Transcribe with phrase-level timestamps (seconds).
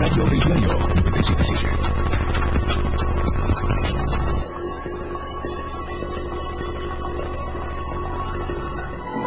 [0.00, 1.76] Radio del Diario 977.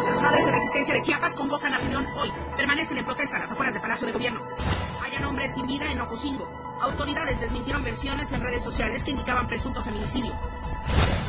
[0.04, 2.32] Las madres de resistencia de Chiapas convocan a reunión hoy.
[2.56, 4.40] Permanecen en protesta a las afueras del Palacio de Gobierno.
[5.00, 6.44] Hayan hombres sin vida en Ocosingo.
[6.80, 10.32] Autoridades desmintieron versiones en redes sociales que indicaban presunto feminicidio.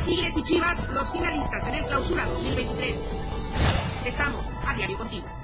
[0.04, 4.02] Tigres y Chivas, los finalistas en el Clausura 2023.
[4.06, 5.35] Estamos a diario contigo.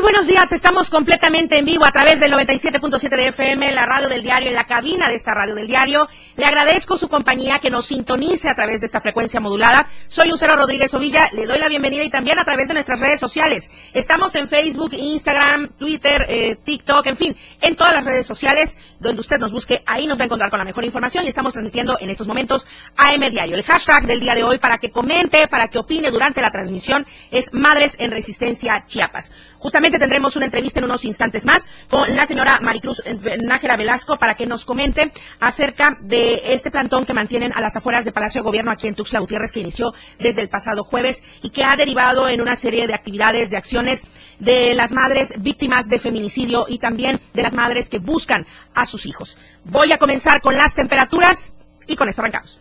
[0.00, 4.08] Muy buenos días, estamos completamente en vivo a través del 97.7 de FM, la radio
[4.08, 6.08] del diario, en la cabina de esta radio del diario.
[6.36, 9.86] Le agradezco su compañía que nos sintonice a través de esta frecuencia modulada.
[10.08, 13.20] Soy Lucero Rodríguez Ovilla, le doy la bienvenida y también a través de nuestras redes
[13.20, 13.70] sociales.
[13.92, 19.20] Estamos en Facebook, Instagram, Twitter, eh, TikTok, en fin, en todas las redes sociales donde
[19.20, 21.98] usted nos busque, ahí nos va a encontrar con la mejor información y estamos transmitiendo
[22.00, 23.56] en estos momentos AM Diario.
[23.56, 27.06] El hashtag del día de hoy para que comente, para que opine durante la transmisión
[27.30, 29.32] es Madres en Resistencia Chiapas.
[29.58, 33.02] Justamente tendremos una entrevista en unos instantes más con la señora Maricruz
[33.42, 38.04] Nájera Velasco para que nos comente acerca de este plantón que mantienen a las afueras
[38.04, 41.50] del Palacio de Gobierno aquí en Tuxtla Gutiérrez que inició desde el pasado jueves y
[41.50, 44.06] que ha derivado en una serie de actividades, de acciones
[44.38, 49.06] de las madres víctimas de feminicidio y también de las madres que buscan a sus
[49.06, 49.36] hijos.
[49.64, 51.54] Voy a comenzar con las temperaturas
[51.86, 52.60] y con esto arrancamos.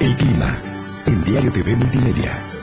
[0.00, 0.60] El clima
[1.06, 2.55] en Diario TV Multimedia.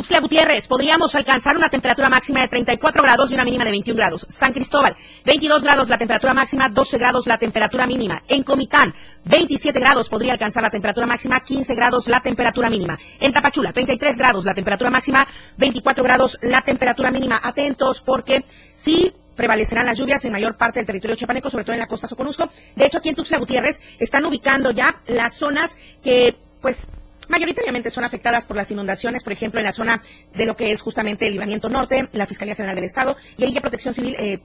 [0.00, 3.98] Tuxtla Gutiérrez, podríamos alcanzar una temperatura máxima de 34 grados y una mínima de 21
[3.98, 4.26] grados.
[4.30, 8.22] San Cristóbal, 22 grados la temperatura máxima, 12 grados la temperatura mínima.
[8.26, 8.94] En Comitán,
[9.26, 12.98] 27 grados podría alcanzar la temperatura máxima, 15 grados la temperatura mínima.
[13.20, 17.38] En Tapachula, 33 grados la temperatura máxima, 24 grados la temperatura mínima.
[17.42, 18.42] Atentos porque
[18.72, 22.08] sí prevalecerán las lluvias en mayor parte del territorio chiapaneco, sobre todo en la costa
[22.08, 22.48] Soconusco.
[22.74, 26.88] De hecho, aquí en Tuxtla Gutiérrez están ubicando ya las zonas que, pues,
[27.30, 30.00] mayoritariamente son afectadas por las inundaciones, por ejemplo, en la zona
[30.34, 33.52] de lo que es justamente el libramiento norte, la Fiscalía General del Estado, y ahí
[33.52, 34.40] ya Protección Civil eh,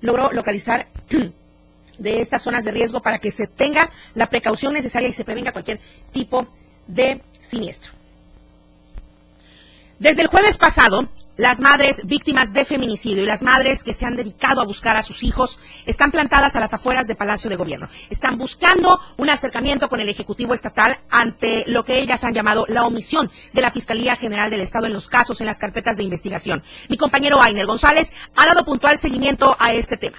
[0.00, 0.88] logró localizar
[1.98, 5.52] de estas zonas de riesgo para que se tenga la precaución necesaria y se prevenga
[5.52, 5.78] cualquier
[6.12, 6.48] tipo
[6.86, 7.92] de siniestro.
[9.98, 14.16] Desde el jueves pasado, las madres víctimas de feminicidio y las madres que se han
[14.16, 17.88] dedicado a buscar a sus hijos están plantadas a las afueras del Palacio de Gobierno.
[18.10, 22.84] Están buscando un acercamiento con el Ejecutivo Estatal ante lo que ellas han llamado la
[22.84, 26.62] omisión de la Fiscalía General del Estado en los casos, en las carpetas de investigación.
[26.88, 30.18] Mi compañero Ainer González ha dado puntual seguimiento a este tema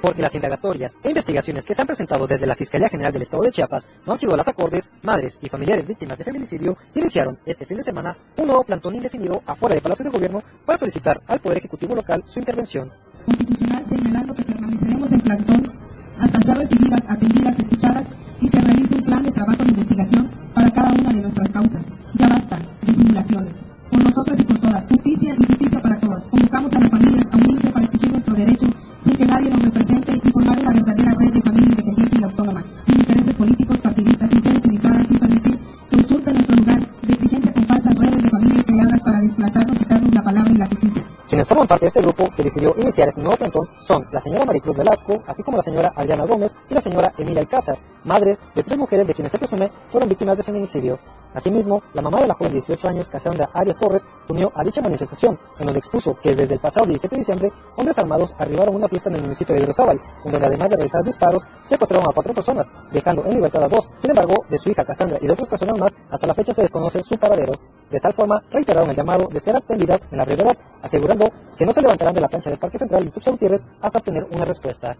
[0.00, 3.42] porque las indagatorias e investigaciones que se han presentado desde la Fiscalía General del Estado
[3.42, 7.66] de Chiapas no han sido las acordes, madres y familiares víctimas de feminicidio iniciaron este
[7.66, 11.40] fin de semana un nuevo plantón indefinido afuera del Palacio de Gobierno para solicitar al
[11.40, 12.92] Poder Ejecutivo local su intervención.
[13.24, 15.72] Constitucional señalando que permaneceremos en plantón
[16.18, 18.04] hasta ser recibidas, atendidas, escuchadas
[18.40, 21.82] y se realice un plan de trabajo de investigación para cada una de nuestras causas.
[22.14, 23.54] Ya basta de simulaciones.
[23.90, 24.86] Por nosotras y por todas.
[24.88, 26.22] Justicia y justicia para todas.
[26.24, 28.66] Convocamos a las familias a unirse para exigir nuestro derecho
[29.06, 32.64] sin que nadie nos represente y formar una verdadera red de familia independiente y autónoma,
[32.86, 35.58] sin intereses políticos partidistas, sin utilizadas, sin permitir
[35.90, 40.14] que usurpen nuestro lugar de exigencia con falsas redes de familia creadas para desplazarnos, quitarnos
[40.14, 41.05] la palabra y la justicia.
[41.28, 44.44] Quienes forman parte de este grupo que decidió iniciar este nuevo plantón son la señora
[44.44, 48.62] Maricruz Velasco, así como la señora Adriana Gómez y la señora Emilia Alcázar, madres de
[48.62, 51.00] tres mujeres de quienes se presume fueron víctimas de feminicidio.
[51.34, 54.64] Asimismo, la mamá de la joven de 18 años, Cassandra Arias Torres, se unió a
[54.64, 58.72] dicha manifestación, en donde expuso que desde el pasado 17 de diciembre, hombres armados arribaron
[58.72, 62.08] a una fiesta en el municipio de Grosábal, en donde además de realizar disparos, secuestraron
[62.08, 63.90] a cuatro personas, dejando en libertad a dos.
[63.98, 66.62] Sin embargo, de su hija Cassandra y de otras personas más, hasta la fecha se
[66.62, 67.52] desconoce su paradero.
[67.90, 71.72] De tal forma, reiteraron el llamado de ser atendidas en la brevedad, asegurando que no
[71.72, 74.96] se levantarán de la plancha del Parque Central y Tuxtla Gutiérrez hasta obtener una respuesta.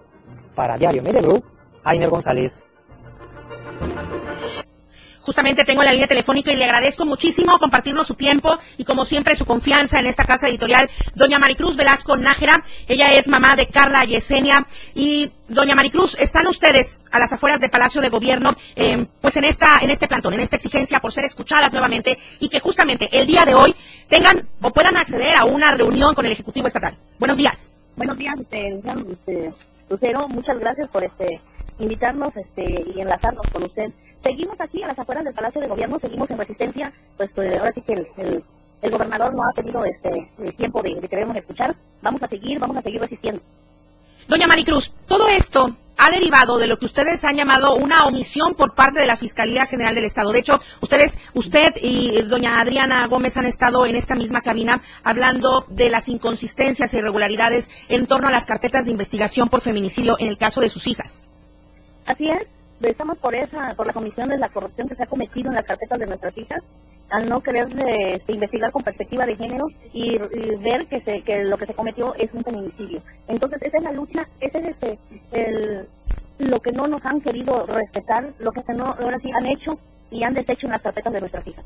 [0.55, 1.45] Para Diario Media Group,
[1.85, 2.65] Ainer González.
[5.27, 9.35] Justamente tengo la línea telefónica y le agradezco muchísimo compartirnos su tiempo y como siempre
[9.35, 12.63] su confianza en esta casa editorial, doña Maricruz Velasco Nájera.
[12.87, 17.71] Ella es mamá de Carla Yesenia y doña Maricruz, están ustedes a las afueras del
[17.71, 21.25] Palacio de Gobierno, eh, pues en esta, en este plantón, en esta exigencia por ser
[21.25, 23.75] escuchadas nuevamente y que justamente el día de hoy
[24.09, 26.95] tengan o puedan acceder a una reunión con el Ejecutivo Estatal.
[27.19, 27.73] Buenos días.
[27.97, 28.81] Buenos días, este,
[29.11, 29.53] este,
[29.91, 31.41] Lucero, muchas gracias por este
[31.81, 33.91] invitarnos este y enlazarnos con usted.
[34.27, 37.73] Seguimos aquí a las afueras del Palacio de Gobierno, seguimos en resistencia, pues, pues ahora
[37.73, 38.45] sí que el, el,
[38.83, 41.77] el, gobernador no ha tenido este el tiempo de, de querernos escuchar.
[42.03, 43.41] Vamos a seguir, vamos a seguir resistiendo.
[44.27, 48.75] Doña Maricruz, todo esto ha derivado de lo que ustedes han llamado una omisión por
[48.75, 50.33] parte de la Fiscalía General del Estado.
[50.33, 55.67] De hecho, ustedes, usted y doña Adriana Gómez han estado en esta misma cabina hablando
[55.69, 60.27] de las inconsistencias e irregularidades en torno a las carpetas de investigación por feminicidio en
[60.27, 61.29] el caso de sus hijas.
[62.07, 62.47] Así es,
[62.83, 65.65] estamos por esa, por la comisión de la corrupción que se ha cometido en las
[65.65, 66.63] carpetas de nuestras hijas,
[67.11, 70.19] al no querer este, investigar con perspectiva de género y,
[70.59, 73.01] ver que, se, que lo que se cometió es un feminicidio.
[73.29, 74.99] Entonces, esa es la lucha, ese es este,
[75.33, 75.89] el,
[76.39, 79.79] lo que no nos han querido respetar, lo que no, ahora sí han hecho
[80.11, 81.65] y han deshecho en las carpetas de nuestras hijas.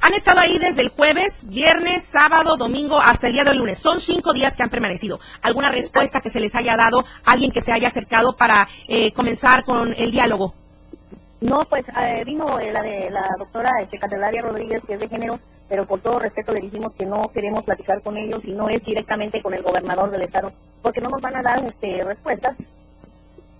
[0.00, 3.78] Han estado ahí desde el jueves, viernes, sábado, domingo, hasta el día de lunes.
[3.78, 5.20] Son cinco días que han permanecido.
[5.42, 9.64] ¿Alguna respuesta que se les haya dado, alguien que se haya acercado para eh, comenzar
[9.64, 10.54] con el diálogo?
[11.40, 15.08] No, pues eh, vino eh, la de la doctora este, Candelaria Rodríguez, que es de
[15.08, 15.38] género,
[15.68, 18.84] pero por todo respeto le dijimos que no queremos platicar con ellos y no es
[18.84, 22.56] directamente con el gobernador del estado, porque no nos van a dar este, respuestas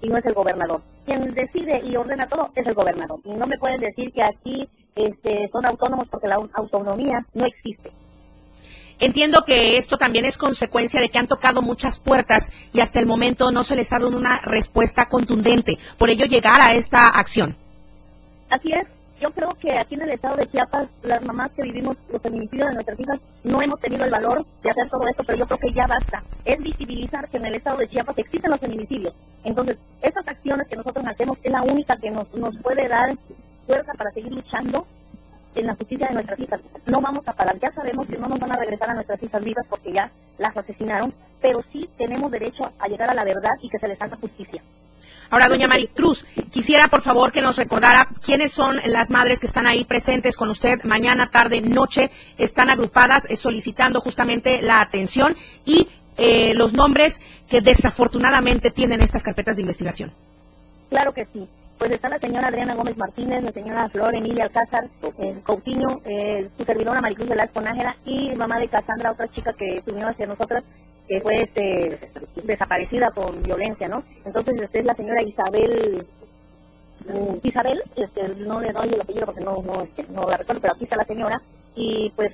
[0.00, 0.80] y no es el gobernador.
[1.06, 3.20] Quien decide y ordena todo es el gobernador.
[3.24, 7.90] Y no me pueden decir que aquí este, son autónomos porque la autonomía no existe.
[8.98, 13.06] Entiendo que esto también es consecuencia de que han tocado muchas puertas y hasta el
[13.06, 15.78] momento no se les ha dado una respuesta contundente.
[15.96, 17.56] Por ello, llegar a esta acción.
[18.50, 18.99] Así es.
[19.20, 22.68] Yo creo que aquí en el estado de Chiapas, las mamás que vivimos los feminicidios
[22.68, 25.58] de nuestras hijas, no hemos tenido el valor de hacer todo esto, pero yo creo
[25.58, 26.22] que ya basta.
[26.46, 29.12] Es visibilizar que en el estado de Chiapas existen los feminicidios.
[29.44, 33.14] Entonces, esas acciones que nosotros hacemos es la única que nos, nos puede dar
[33.66, 34.86] fuerza para seguir luchando
[35.54, 36.60] en la justicia de nuestras hijas.
[36.86, 37.58] No vamos a parar.
[37.58, 40.56] Ya sabemos que no nos van a regresar a nuestras hijas vivas porque ya las
[40.56, 41.12] asesinaron,
[41.42, 44.62] pero sí tenemos derecho a llegar a la verdad y que se les haga justicia.
[45.30, 49.66] Ahora, doña Maricruz, quisiera por favor que nos recordara quiénes son las madres que están
[49.66, 55.88] ahí presentes con usted mañana, tarde, noche, están agrupadas eh, solicitando justamente la atención y
[56.16, 60.12] eh, los nombres que desafortunadamente tienen estas carpetas de investigación.
[60.90, 61.48] Claro que sí
[61.80, 64.86] pues está la señora Adriana Gómez Martínez, la señora Flor Emilia Alcázar,
[65.18, 69.82] eh, Coutinho, eh, su servidora Maricruz Velasco Nájera y mamá de Casandra, otra chica que
[69.86, 70.62] subió hacia nosotras,
[71.10, 71.98] que fue este,
[72.44, 74.04] desaparecida con violencia, ¿no?
[74.24, 76.06] Entonces, esta es la señora Isabel
[77.04, 80.74] mm, Isabel, este, no le doy el apellido porque no, este, no la recuerdo, pero
[80.74, 81.42] aquí está la señora,
[81.74, 82.32] y pues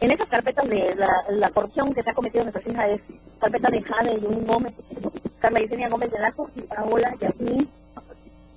[0.00, 3.00] en esas carpetas de la, corrupción que se ha cometido en nuestra hija es
[3.38, 4.74] carpeta de Jade y Gómez,
[5.60, 7.68] Yesenia Gómez Velasco y Paola Yasmín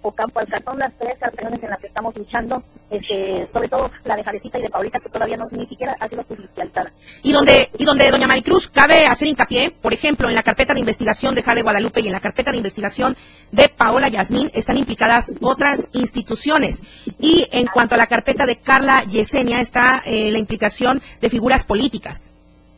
[0.03, 4.23] Ocampo Alcatón, las tres canciones en las que estamos luchando, este, sobre todo la de
[4.23, 6.91] Jarecita y de Paulita, que todavía no ni siquiera ha sido judicializada.
[7.23, 10.81] Y donde, y donde doña Maricruz cabe hacer hincapié, por ejemplo, en la carpeta de
[10.81, 13.15] investigación de Jade Guadalupe y en la carpeta de investigación
[13.51, 16.83] de Paola Yasmín están implicadas otras instituciones.
[17.19, 21.65] Y en cuanto a la carpeta de Carla Yesenia está eh, la implicación de figuras
[21.65, 22.33] políticas.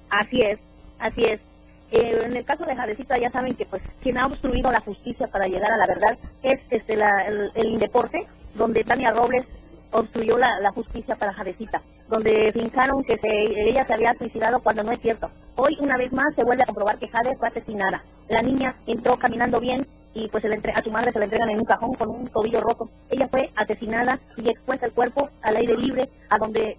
[0.09, 0.59] Así es,
[0.99, 1.54] así es.
[1.91, 5.27] Eh, en el caso de Jadecita ya saben que pues quien ha obstruido la justicia
[5.27, 9.45] para llegar a la verdad es este el, Indeporte, donde Tania Robles
[9.91, 14.99] obstruyó la, justicia para Jadecita, donde fincaron que ella se había suicidado cuando no es
[14.99, 15.29] cierto.
[15.55, 18.03] Hoy una vez más se vuelve a comprobar que Jade fue asesinada.
[18.27, 21.65] La niña entró caminando bien y pues a su madre se la entregan en un
[21.65, 22.89] cajón con un tobillo roto.
[23.09, 26.77] Ella fue asesinada y expuesta el cuerpo al aire libre, a donde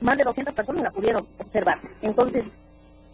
[0.00, 1.78] más de 200 personas la pudieron observar.
[2.02, 2.44] Entonces,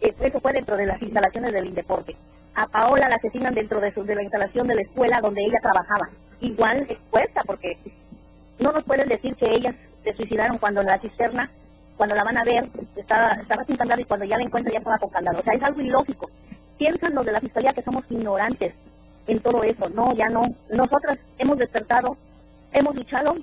[0.01, 2.15] eso fue dentro de las instalaciones del Indeporte.
[2.55, 5.59] A Paola la asesinan dentro de, su, de la instalación de la escuela donde ella
[5.61, 6.09] trabajaba.
[6.41, 7.77] Igual expuesta, porque
[8.59, 11.49] no nos pueden decir que ellas se suicidaron cuando la cisterna,
[11.97, 14.79] cuando la van a ver, estaba, estaba sin candado y cuando ya la encuentran ya
[14.79, 15.39] estaba con candado.
[15.39, 16.29] O sea, es algo ilógico.
[16.77, 18.73] Piensan los de la fiscalía que somos ignorantes
[19.27, 19.89] en todo eso.
[19.89, 20.41] No, ya no.
[20.71, 22.17] Nosotras hemos despertado,
[22.71, 23.35] hemos luchado,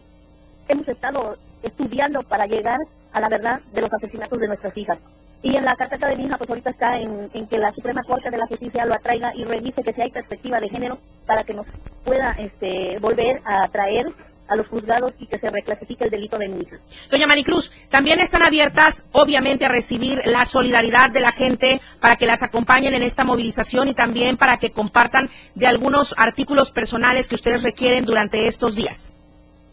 [0.68, 2.80] hemos estado estudiando para llegar
[3.12, 4.98] a la verdad de los asesinatos de nuestras hijas.
[5.46, 8.32] Y en la carpeta de mi hija, pues ahorita está en, que la Suprema Corte
[8.32, 11.54] de la Justicia lo atraiga y revise que si hay perspectiva de género para que
[11.54, 11.64] nos
[12.04, 14.06] pueda este, volver a traer
[14.48, 16.78] a los juzgados y que se reclasifique el delito de mi hija.
[17.12, 22.26] Doña Maricruz, también están abiertas, obviamente, a recibir la solidaridad de la gente para que
[22.26, 27.36] las acompañen en esta movilización y también para que compartan de algunos artículos personales que
[27.36, 29.12] ustedes requieren durante estos días.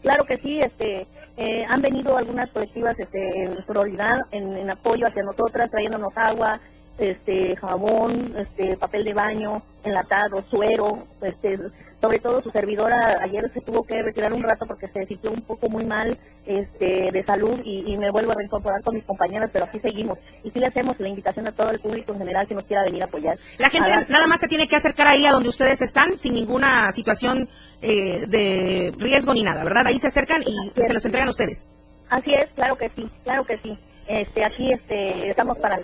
[0.02, 5.22] Claro que sí, este, eh, han venido algunas colectivas este, en sororidad, en, apoyo hacia
[5.22, 6.60] nosotras, trayéndonos agua,
[6.98, 11.58] este, jabón, este, papel de baño, enlatado, suero, este,
[12.04, 15.40] sobre todo su servidora ayer se tuvo que retirar un rato porque se sintió un
[15.40, 19.64] poco muy mal este, de salud y, me vuelvo a reincorporar con mis compañeras, pero
[19.64, 20.18] aquí seguimos.
[20.42, 22.84] Y sí le hacemos la invitación a todo el público en general que nos quiera
[22.84, 23.38] venir a apoyar.
[23.56, 26.92] La gente nada más se tiene que acercar ahí a donde ustedes están sin ninguna
[26.92, 27.48] situación
[27.82, 29.86] eh, de riesgo ni nada, ¿verdad?
[29.86, 31.68] Ahí se acercan y se los entregan a ustedes.
[32.08, 33.78] Así es, claro que sí, claro que sí.
[34.06, 35.80] Este, aquí este, estamos para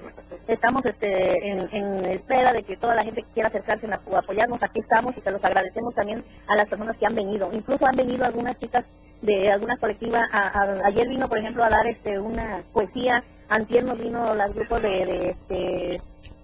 [0.46, 4.80] estamos este, en, espera de que toda la gente que quiera acercarse a apoyarnos, aquí
[4.80, 7.50] estamos y se los agradecemos también a las personas que han venido.
[7.52, 8.84] Incluso han venido algunas chicas
[9.22, 10.28] de alguna colectiva.
[10.84, 13.22] ayer vino, por ejemplo, a dar este, una poesía.
[13.48, 16.00] Antier nos vino los grupos de, de, este,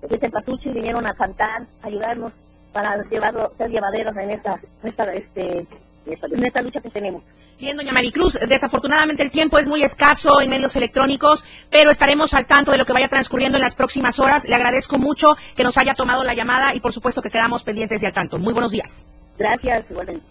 [0.09, 2.33] de vinieron a cantar, ayudarnos
[2.77, 5.67] para llevarlo, ser llevaderos en esta, esta este,
[6.05, 7.23] en esta lucha que tenemos.
[7.59, 12.45] Bien, doña Maricruz, desafortunadamente el tiempo es muy escaso en medios electrónicos, pero estaremos al
[12.45, 14.45] tanto de lo que vaya transcurriendo en las próximas horas.
[14.45, 18.03] Le agradezco mucho que nos haya tomado la llamada y por supuesto que quedamos pendientes
[18.03, 18.39] y al tanto.
[18.39, 19.07] Muy buenos días.
[19.39, 20.27] Gracias, igualmente.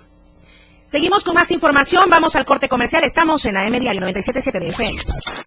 [0.84, 4.68] Seguimos con más información, vamos al corte comercial, estamos en la M Diario 97.7 de
[4.68, 4.96] FM.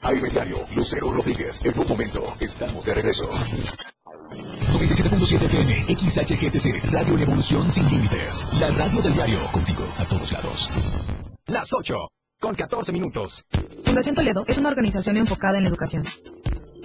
[0.01, 3.29] AM Diario, Lucero Rodríguez, en un momento, estamos de regreso.
[4.61, 8.47] 97.7 FM, XHGTC, Radio Evolución Sin Límites.
[8.61, 10.71] La radio del diario, contigo a todos lados.
[11.47, 11.97] Las 8,
[12.41, 13.45] con 14 minutos.
[13.85, 16.05] Fundación Toledo es una organización enfocada en la educación.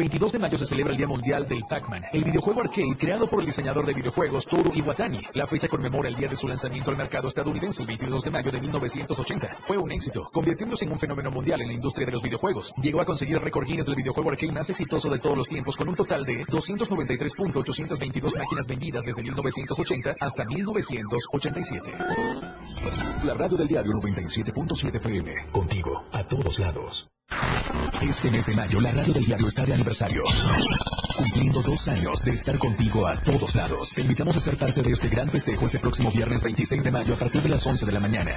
[0.00, 3.40] 22 de mayo se celebra el Día Mundial del Pac-Man, el videojuego arcade creado por
[3.40, 5.20] el diseñador de videojuegos Toru Iwatani.
[5.34, 8.50] La fecha conmemora el día de su lanzamiento al mercado estadounidense el 22 de mayo
[8.50, 9.56] de 1980.
[9.58, 12.72] Fue un éxito, convirtiéndose en un fenómeno mundial en la industria de los videojuegos.
[12.80, 15.94] Llegó a conseguir récord del videojuego arcade más exitoso de todos los tiempos con un
[15.94, 21.92] total de 293.822 máquinas vendidas desde 1980 hasta 1987.
[23.24, 27.10] La radio del diario 97.7 FM, contigo a todos lados.
[28.02, 30.24] Este mes de mayo, la radio del diario está de aniversario.
[31.16, 33.92] Cumpliendo dos años de estar contigo a todos lados.
[33.94, 37.14] Te invitamos a ser parte de este gran festejo este próximo viernes 26 de mayo
[37.14, 38.32] a partir de las 11 de la mañana.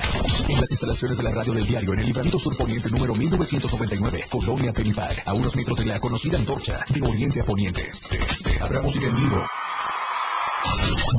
[0.49, 4.21] En las instalaciones de la radio del diario en el Libramiento Sur Poniente número 1999,
[4.29, 7.91] Colonia Felipac, a unos metros de la conocida antorcha de Oriente a Poniente.
[8.59, 9.43] Habrá música en vivo.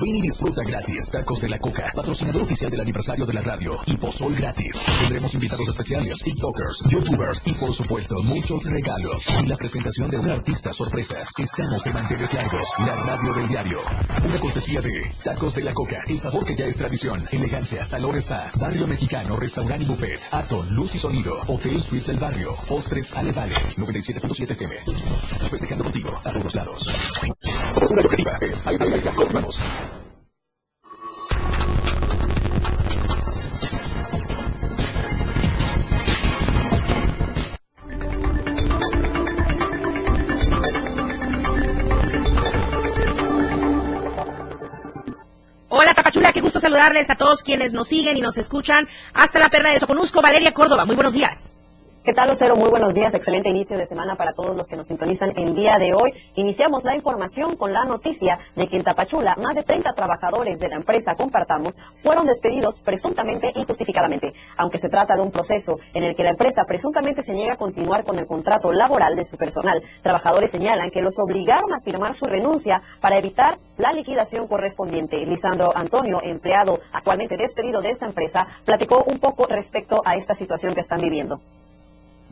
[0.00, 3.78] Ven y disfruta gratis Tacos de la Coca, patrocinador oficial del aniversario de la radio
[3.86, 4.82] y Pozol gratis.
[5.00, 10.30] Tendremos invitados especiales, TikTokers, YouTubers y por supuesto muchos regalos y la presentación de un
[10.30, 11.16] artista sorpresa.
[11.38, 13.78] Estamos de manteles largos, la radio del diario.
[14.24, 18.16] Una cortesía de Tacos de la Coca, el sabor que ya es tradición, elegancia, salón
[18.16, 23.14] está, barrio mexicano, restaurante y buffet, Aton, luz y sonido, Hotel Suites del barrio, postres
[23.14, 24.76] Ale Vale, 97.7 FM.
[25.50, 27.33] Festejando contigo a todos lados.
[28.40, 28.64] Es.
[45.68, 48.86] Hola Tapachula, qué gusto saludarles a todos quienes nos siguen y nos escuchan.
[49.14, 51.53] Hasta la perla de Soconusco, Valeria Córdoba, muy buenos días.
[52.04, 52.54] ¿Qué tal, Lucero?
[52.54, 53.14] Muy buenos días.
[53.14, 56.12] Excelente inicio de semana para todos los que nos sintonizan el día de hoy.
[56.34, 60.68] Iniciamos la información con la noticia de que en Tapachula más de 30 trabajadores de
[60.68, 64.34] la empresa Compartamos fueron despedidos presuntamente injustificadamente.
[64.58, 67.56] Aunque se trata de un proceso en el que la empresa presuntamente se niega a
[67.56, 72.12] continuar con el contrato laboral de su personal, trabajadores señalan que los obligaron a firmar
[72.12, 75.25] su renuncia para evitar la liquidación correspondiente.
[75.25, 80.75] Lisandro Antonio, empleado actualmente despedido de esta empresa, platicó un poco respecto a esta situación
[80.75, 81.40] que están viviendo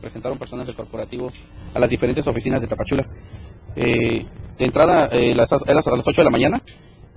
[0.03, 1.31] presentaron personas del corporativo
[1.73, 3.07] a las diferentes oficinas de Tapachula.
[3.75, 4.25] Eh,
[4.59, 6.61] de entrada, eh, las, a las 8 de la mañana,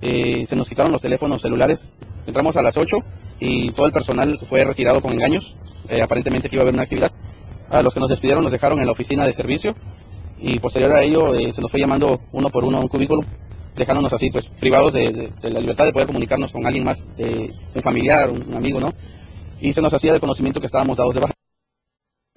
[0.01, 1.79] eh, se nos quitaron los teléfonos celulares,
[2.25, 2.97] entramos a las 8
[3.39, 5.55] y todo el personal fue retirado con engaños,
[5.89, 7.11] eh, aparentemente que iba a haber una actividad.
[7.69, 9.75] A los que nos despidieron nos dejaron en la oficina de servicio
[10.39, 13.21] y posterior a ello se nos fue llamando uno por uno a un cubículo,
[13.75, 17.81] dejándonos así, pues privados de, de- la libertad de poder comunicarnos con alguien más, un
[17.83, 18.91] familiar, un amigo, ¿no?
[19.59, 21.36] Y se nos hacía de conocimiento que estábamos dados de baja.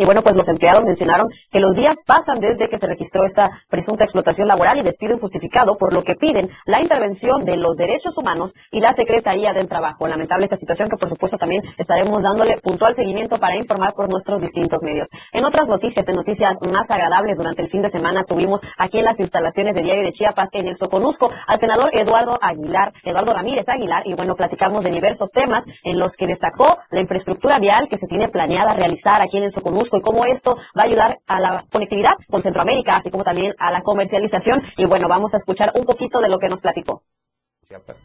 [0.01, 3.51] Y bueno, pues los empleados mencionaron que los días pasan desde que se registró esta
[3.69, 8.17] presunta explotación laboral y despido injustificado, por lo que piden la intervención de los derechos
[8.17, 10.09] humanos y la Secretaría del Trabajo.
[10.09, 14.41] Lamentable esta situación que por supuesto también estaremos dándole puntual seguimiento para informar por nuestros
[14.41, 15.11] distintos medios.
[15.33, 19.05] En otras noticias, en noticias más agradables durante el fin de semana, tuvimos aquí en
[19.05, 23.69] las instalaciones de Diario de Chiapas, en el Soconusco, al senador Eduardo Aguilar, Eduardo Ramírez
[23.69, 27.99] Aguilar, y bueno, platicamos de diversos temas en los que destacó la infraestructura vial que
[27.99, 31.41] se tiene planeada realizar aquí en el Soconusco y cómo esto va a ayudar a
[31.41, 34.63] la conectividad con Centroamérica, así como también a la comercialización.
[34.77, 37.03] Y bueno, vamos a escuchar un poquito de lo que nos platicó.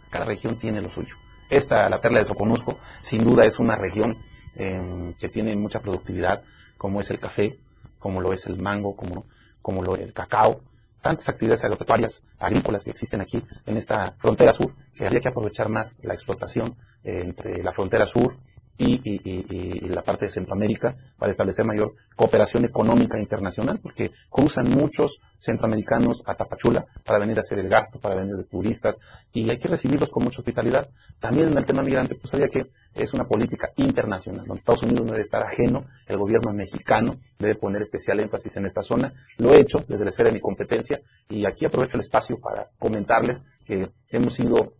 [0.09, 1.15] Cada región tiene lo suyo.
[1.49, 4.17] Esta, la perla de Soconusco, sin duda es una región
[4.55, 6.43] eh, que tiene mucha productividad,
[6.77, 7.57] como es el café,
[7.99, 9.25] como lo es el mango, como,
[9.61, 10.61] como lo es el cacao,
[11.01, 15.69] tantas actividades agropecuarias, agrícolas que existen aquí en esta frontera sur, que habría que aprovechar
[15.69, 18.37] más la explotación eh, entre la frontera sur
[18.77, 26.24] y, la parte de Centroamérica para establecer mayor cooperación económica internacional, porque cruzan muchos centroamericanos
[26.25, 29.00] a Tapachula para venir a hacer el gasto, para venir de turistas,
[29.32, 30.89] y hay que recibirlos con mucha hospitalidad.
[31.20, 35.05] También en el tema migrante, pues sabía que es una política internacional, donde Estados Unidos
[35.05, 39.13] no debe estar ajeno, el gobierno mexicano debe poner especial énfasis en esta zona.
[39.38, 42.70] Lo he hecho desde la esfera de mi competencia, y aquí aprovecho el espacio para
[42.79, 44.74] comentarles que hemos sido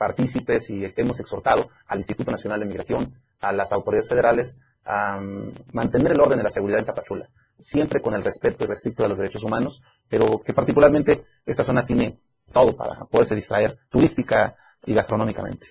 [0.00, 5.52] partícipes y hemos exhortado al Instituto Nacional de Migración, a las autoridades federales, a mm,
[5.72, 7.28] mantener el orden de la seguridad en Tapachula,
[7.58, 11.84] siempre con el respeto y restricto de los derechos humanos, pero que particularmente esta zona
[11.84, 12.18] tiene
[12.50, 15.66] todo para poderse distraer turística y gastronómicamente.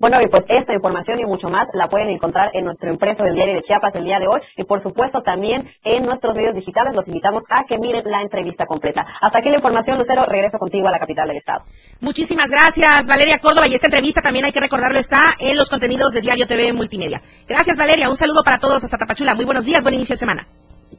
[0.00, 3.34] Bueno, y pues esta información y mucho más la pueden encontrar en nuestro impreso del
[3.34, 6.94] diario de Chiapas el día de hoy y por supuesto también en nuestros medios digitales.
[6.94, 9.04] Los invitamos a que miren la entrevista completa.
[9.20, 10.24] Hasta aquí la información, Lucero.
[10.24, 11.64] Regreso contigo a la capital del estado.
[11.98, 13.66] Muchísimas gracias, Valeria Córdoba.
[13.66, 17.20] Y esta entrevista también hay que recordarlo, está en los contenidos de Diario TV Multimedia.
[17.48, 18.08] Gracias, Valeria.
[18.08, 19.34] Un saludo para todos hasta Tapachula.
[19.34, 20.46] Muy buenos días, buen inicio de semana.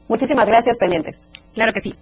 [0.08, 1.24] Muchísimas gracias, pendientes.
[1.54, 1.94] Claro que sí.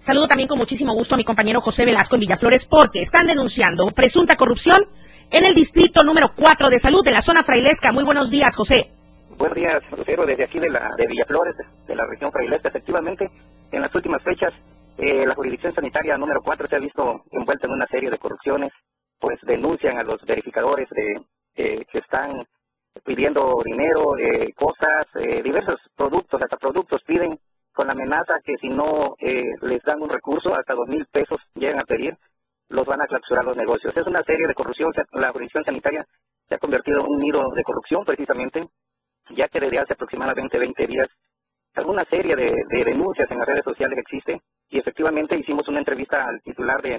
[0.00, 3.90] Saludo también con muchísimo gusto a mi compañero José Velasco en Villaflores porque están denunciando
[3.90, 4.88] presunta corrupción
[5.32, 7.90] en el distrito número 4 de salud de la zona frailesca.
[7.90, 8.90] Muy buenos días, José.
[9.38, 12.68] Buenos días, Lucero, desde aquí de, la, de Villaflores, de la región frailesca.
[12.68, 13.30] Efectivamente,
[13.72, 14.52] en las últimas fechas,
[14.98, 18.70] eh, la jurisdicción sanitaria número 4 se ha visto envuelta en una serie de corrupciones,
[19.18, 21.24] pues denuncian a los verificadores de,
[21.54, 22.44] que están
[23.02, 27.38] pidiendo dinero, eh, cosas, eh, diversos productos, hasta productos piden
[27.72, 31.80] con la amenaza que si no les dan un recurso, hasta dos mil pesos llegan
[31.80, 32.14] a pedir,
[32.72, 33.96] los van a clausurar los negocios.
[33.96, 36.06] Es una serie de corrupción, la jurisdicción sanitaria
[36.48, 38.66] se ha convertido en un nido de corrupción precisamente,
[39.30, 41.08] ya que desde hace aproximadamente 20 días
[41.74, 46.40] alguna serie de, denuncias en las redes sociales existe y efectivamente hicimos una entrevista al
[46.42, 46.98] titular de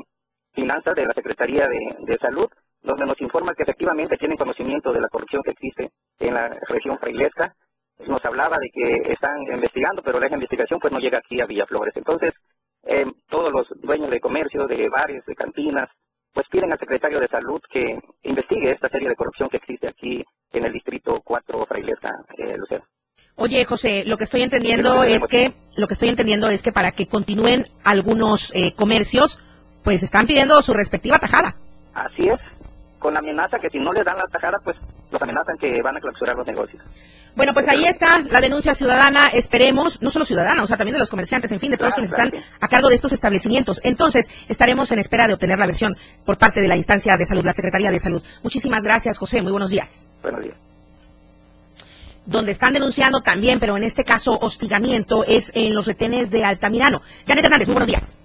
[0.51, 2.47] Finanzas de la Secretaría de, Salud,
[2.81, 6.97] donde nos informa que efectivamente tienen conocimiento de la corrupción que existe en la región
[6.99, 7.55] frailesca.
[8.07, 11.95] Nos hablaba de que están investigando, pero la investigación pues no llega aquí a Villaflores.
[11.97, 12.33] Entonces,
[12.85, 15.85] eh, todos los dueños de comercio, de bares, de cantinas,
[16.33, 20.23] pues piden al secretario de Salud que investigue esta serie de corrupción que existe aquí
[20.51, 22.83] en el distrito 4 Frailesca, eh, Lucero.
[23.35, 26.91] Oye, José, lo que estoy entendiendo es que lo que estoy entendiendo es que para
[26.91, 29.39] que continúen algunos eh, comercios,
[29.83, 31.55] pues están pidiendo su respectiva tajada.
[31.93, 32.37] Así es,
[32.99, 34.77] con la amenaza que si no les dan la tajada, pues
[35.11, 36.83] los amenazan que van a clausurar los negocios.
[37.35, 40.99] Bueno, pues ahí está la denuncia ciudadana, esperemos, no solo ciudadana, o sea, también de
[40.99, 43.81] los comerciantes, en fin, de todos quienes están a cargo de estos establecimientos.
[43.83, 47.43] Entonces, estaremos en espera de obtener la versión por parte de la instancia de salud,
[47.43, 48.21] la Secretaría de Salud.
[48.43, 49.41] Muchísimas gracias, José.
[49.41, 50.05] Muy buenos días.
[50.21, 50.55] Buenos días.
[52.25, 57.01] Donde están denunciando también, pero en este caso hostigamiento, es en los retenes de Altamirano.
[57.27, 58.15] Janet Hernández, muy buenos días.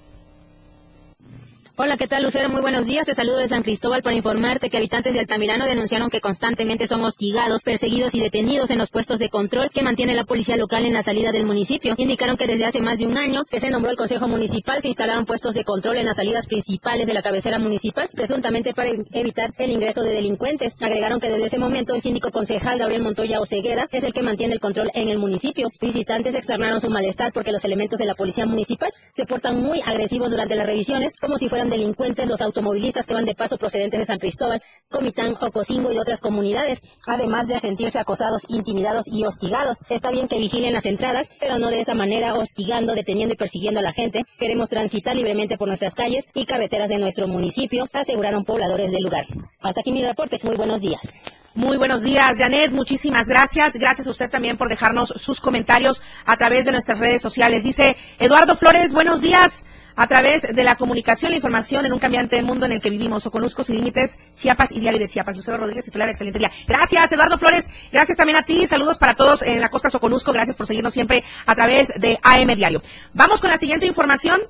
[1.80, 2.48] Hola, ¿qué tal, Lucero?
[2.48, 3.06] Muy buenos días.
[3.06, 7.04] Te saludo de San Cristóbal para informarte que habitantes de Altamirano denunciaron que constantemente son
[7.04, 10.92] hostigados, perseguidos y detenidos en los puestos de control que mantiene la policía local en
[10.92, 11.94] la salida del municipio.
[11.96, 14.88] Indicaron que desde hace más de un año que se nombró el Consejo Municipal se
[14.88, 19.52] instalaron puestos de control en las salidas principales de la cabecera municipal, presuntamente para evitar
[19.56, 20.74] el ingreso de delincuentes.
[20.82, 24.54] Agregaron que desde ese momento el síndico concejal Gabriel Montoya Oceguera es el que mantiene
[24.54, 25.70] el control en el municipio.
[25.80, 30.32] Visitantes externaron su malestar porque los elementos de la policía municipal se portan muy agresivos
[30.32, 34.06] durante las revisiones, como si fueran delincuentes los automovilistas que van de paso procedentes de
[34.06, 39.78] San Cristóbal, Comitán, Ocosingo y otras comunidades, además de sentirse acosados, intimidados y hostigados.
[39.88, 43.80] Está bien que vigilen las entradas, pero no de esa manera hostigando, deteniendo y persiguiendo
[43.80, 44.24] a la gente.
[44.38, 49.26] Queremos transitar libremente por nuestras calles y carreteras de nuestro municipio, aseguraron pobladores del lugar.
[49.60, 50.38] Hasta aquí mi reporte.
[50.42, 51.12] Muy buenos días.
[51.54, 52.70] Muy buenos días, Janet.
[52.70, 53.74] Muchísimas gracias.
[53.74, 57.64] Gracias a usted también por dejarnos sus comentarios a través de nuestras redes sociales.
[57.64, 59.64] Dice Eduardo Flores, buenos días
[59.98, 63.26] a través de la comunicación e información en un cambiante mundo en el que vivimos.
[63.26, 65.34] Oconusco sin límites, Chiapas y Diario de Chiapas.
[65.34, 66.52] Lucero Rodríguez, titular, excelente día.
[66.68, 67.68] Gracias, Eduardo Flores.
[67.90, 68.64] Gracias también a ti.
[68.68, 70.32] Saludos para todos en la costa Soconusco.
[70.32, 72.80] Gracias por seguirnos siempre a través de AM Diario.
[73.12, 74.40] Vamos con la siguiente información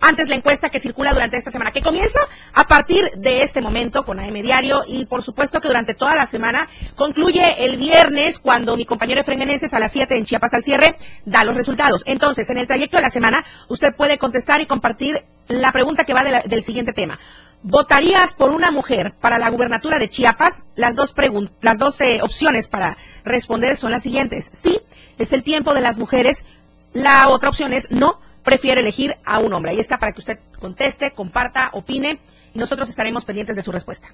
[0.00, 2.20] antes la encuesta que circula durante esta semana, que comienza
[2.52, 6.26] a partir de este momento con AM Diario y por supuesto que durante toda la
[6.26, 10.62] semana concluye el viernes cuando mi compañero Efraín Meneses a las 7 en Chiapas al
[10.62, 12.02] cierre da los resultados.
[12.06, 16.14] Entonces, en el trayecto de la semana, usted puede contestar y compartir la pregunta que
[16.14, 17.18] va del siguiente tema.
[17.66, 20.66] ¿Votarías por una mujer para la gubernatura de Chiapas?
[20.76, 21.14] Las dos,
[21.62, 24.50] las dos eh, opciones para responder son las siguientes.
[24.52, 24.80] Sí,
[25.18, 26.44] es el tiempo de las mujeres.
[26.92, 29.72] La otra opción es no, prefiere elegir a un hombre.
[29.72, 32.20] Ahí está para que usted conteste, comparta, opine
[32.54, 34.08] y nosotros estaremos pendientes de su respuesta.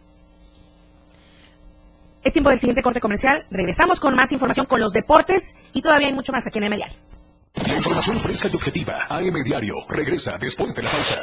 [2.23, 3.47] Es tiempo del siguiente corte comercial.
[3.51, 6.77] Regresamos con más información con los deportes y todavía hay mucho más aquí en M
[6.77, 6.99] Diario.
[7.67, 9.07] La información fresca y objetiva.
[9.09, 11.17] AM Diario regresa después de la pausa.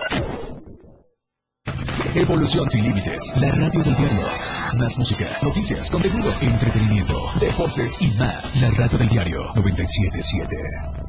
[2.16, 3.32] Evolución sin límites.
[3.36, 4.26] La radio del diario.
[4.74, 8.62] Más música, noticias, contenido, entretenimiento, deportes y más.
[8.62, 11.07] La radio del diario 977.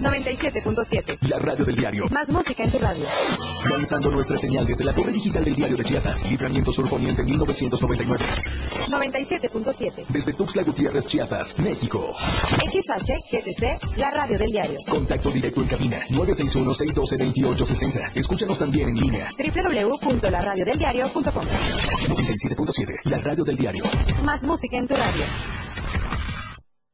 [0.00, 1.18] 97.7.
[1.28, 2.08] La radio del diario.
[2.08, 3.04] Más música en tu radio.
[3.68, 6.28] Lanzando nuestra señal desde la torre digital del diario de Chiapas.
[6.30, 8.24] Libramiento Sur Poniente 1999.
[8.88, 10.06] 97.7.
[10.08, 12.14] Desde Tuxtla Gutiérrez, Chiapas, México.
[12.16, 14.78] XH, GTC, la radio del diario.
[14.88, 18.12] Contacto directo en cabina 961-612-2860.
[18.14, 19.28] Escúchanos también en línea.
[19.38, 23.00] www.laradiodeldiario.com 97.7.
[23.04, 23.84] La radio del diario.
[24.24, 25.24] Más música en tu radio.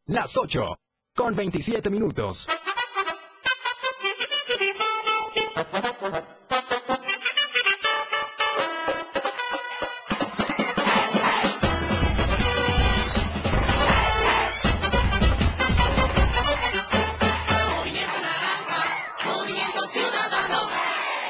[0.07, 0.61] Las 8
[1.15, 2.47] con 27 minutos.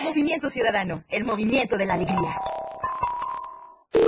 [0.02, 2.34] Movimiento Ciudadano, el movimiento de la alegría.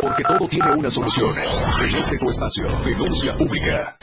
[0.02, 1.35] Porque todo tiene una solución.
[1.81, 3.98] En este tu espacio, denuncia pública.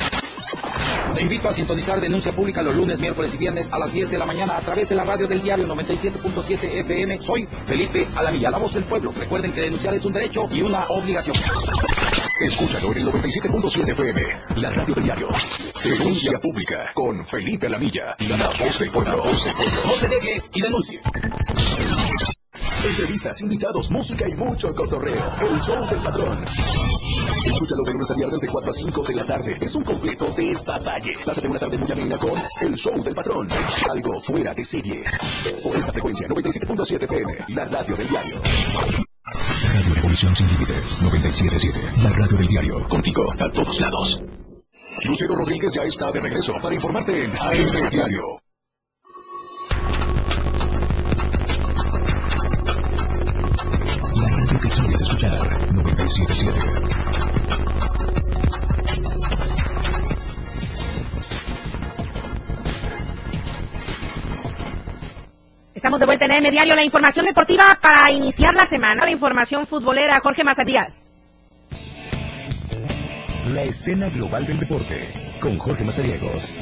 [1.15, 4.17] Te invito a sintonizar Denuncia Pública los lunes, miércoles y viernes a las 10 de
[4.17, 7.21] la mañana a través de la radio del diario 97.7 FM.
[7.21, 9.13] Soy Felipe Alamilla, la voz del pueblo.
[9.13, 11.37] Recuerden que denunciar es un derecho y una obligación.
[12.41, 14.21] Escúchalo en el 97.7 FM,
[14.57, 15.27] la radio del diario.
[15.81, 19.23] Denuncia pública con Felipe Lamilla, la voz del pueblo.
[19.23, 21.01] No se deje y denuncie.
[22.83, 25.33] Entrevistas, invitados, música y mucho cotorreo.
[25.39, 26.43] El show del patrón.
[27.45, 29.57] Escúchalo de lunes a de 4 a 5 de la tarde.
[29.61, 31.13] Es un completo despapalle.
[31.25, 32.31] Pásate una tarde muy amena con
[32.61, 33.47] El show del patrón.
[33.89, 35.03] Algo fuera de serie.
[35.63, 38.41] Por esta frecuencia, 97.7 FM, la radio del diario.
[39.73, 42.03] Radio Revolución Sin Límites, 97.7.
[42.03, 42.87] La radio del diario.
[42.87, 44.23] Contigo, a todos lados.
[45.03, 48.21] Lucero Rodríguez ya está de regreso para informarte en AM Diario.
[54.15, 55.37] La radio que quieres escuchar,
[55.71, 57.34] 97.7.
[65.85, 69.67] Estamos de vuelta en AM Diario, la información deportiva para iniciar la semana de información
[69.67, 70.19] futbolera.
[70.19, 71.05] Jorge Mazatías.
[73.53, 76.55] La escena global del deporte con Jorge Mazariegos.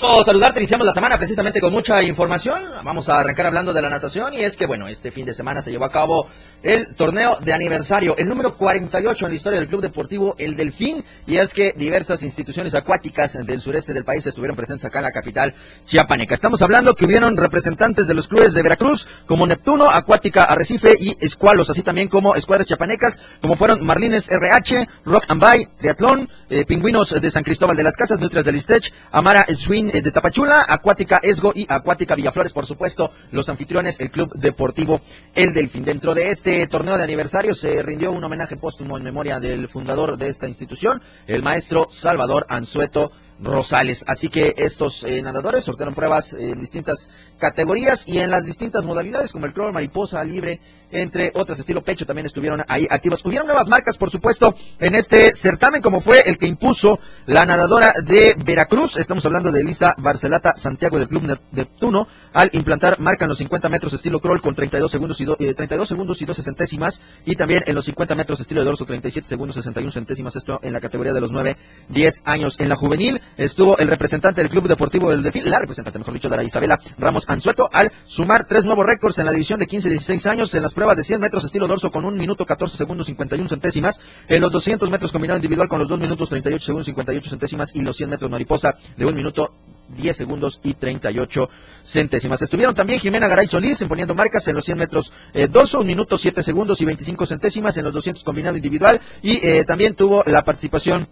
[0.00, 0.60] Gusto saludarte.
[0.60, 2.62] Iniciamos la semana precisamente con mucha información.
[2.84, 5.60] Vamos a arrancar hablando de la natación y es que, bueno, este fin de semana
[5.60, 6.26] se llevó a cabo
[6.62, 11.04] el torneo de aniversario, el número 48 en la historia del Club Deportivo El Delfín.
[11.26, 15.12] Y es que diversas instituciones acuáticas del sureste del país estuvieron presentes acá en la
[15.12, 16.34] capital chiapaneca.
[16.34, 21.16] Estamos hablando que hubieron representantes de los clubes de Veracruz, como Neptuno, Acuática Arrecife y
[21.20, 26.64] Escualos, así también como escuadras chiapanecas, como fueron Marlines RH, Rock and Bay, Triatlón, eh,
[26.64, 31.18] Pingüinos de San Cristóbal de las Casas, Nutrias del Istech, Amara Swing de Tapachula, Acuática
[31.22, 35.00] Esgo y Acuática Villaflores, por supuesto, los anfitriones, el Club Deportivo
[35.34, 35.84] El Delfín.
[35.84, 40.16] Dentro de este torneo de aniversario se rindió un homenaje póstumo en memoria del fundador
[40.16, 43.10] de esta institución, el maestro Salvador Anzueto
[43.42, 44.04] Rosales.
[44.06, 49.32] Así que estos eh, nadadores sortearon pruebas en distintas categorías y en las distintas modalidades,
[49.32, 53.24] como el crawl, mariposa, libre, entre otras, estilo pecho, también estuvieron ahí activos.
[53.24, 57.92] Hubieron nuevas marcas, por supuesto, en este certamen, como fue el que impuso la nadadora
[58.04, 58.96] de Veracruz.
[58.96, 63.68] Estamos hablando de Elisa Barcelata Santiago del Club Neptuno, al implantar marca en los 50
[63.68, 67.36] metros estilo crawl con 32 segundos y, do, eh, 32 segundos y 12 centésimas, y
[67.36, 70.80] también en los 50 metros estilo de dorso 37 segundos 61 centésimas, esto en la
[70.80, 71.56] categoría de los 9,
[71.88, 72.58] 10 años.
[72.58, 76.28] En la juvenil estuvo el representante del Club Deportivo del Delfín, la representante, mejor dicho,
[76.28, 79.88] de la Isabela Ramos Anzueto, al sumar tres nuevos récords en la división de 15
[79.88, 82.74] y 16 años en las pruebas de 100 metros estilo dorso con 1 minuto 14
[82.74, 86.86] segundos 51 centésimas, en los 200 metros combinado individual con los 2 minutos 38 segundos
[86.86, 89.52] 58 centésimas y los 100 metros mariposa de 1 minuto
[89.94, 91.50] 10 segundos y 38
[91.84, 92.40] centésimas.
[92.40, 96.16] Estuvieron también Jimena Garay Solís poniendo marcas en los 100 metros eh, dorso, un minuto
[96.16, 100.42] 7 segundos y 25 centésimas en los 200 combinado individual y eh, también tuvo la
[100.46, 101.06] participación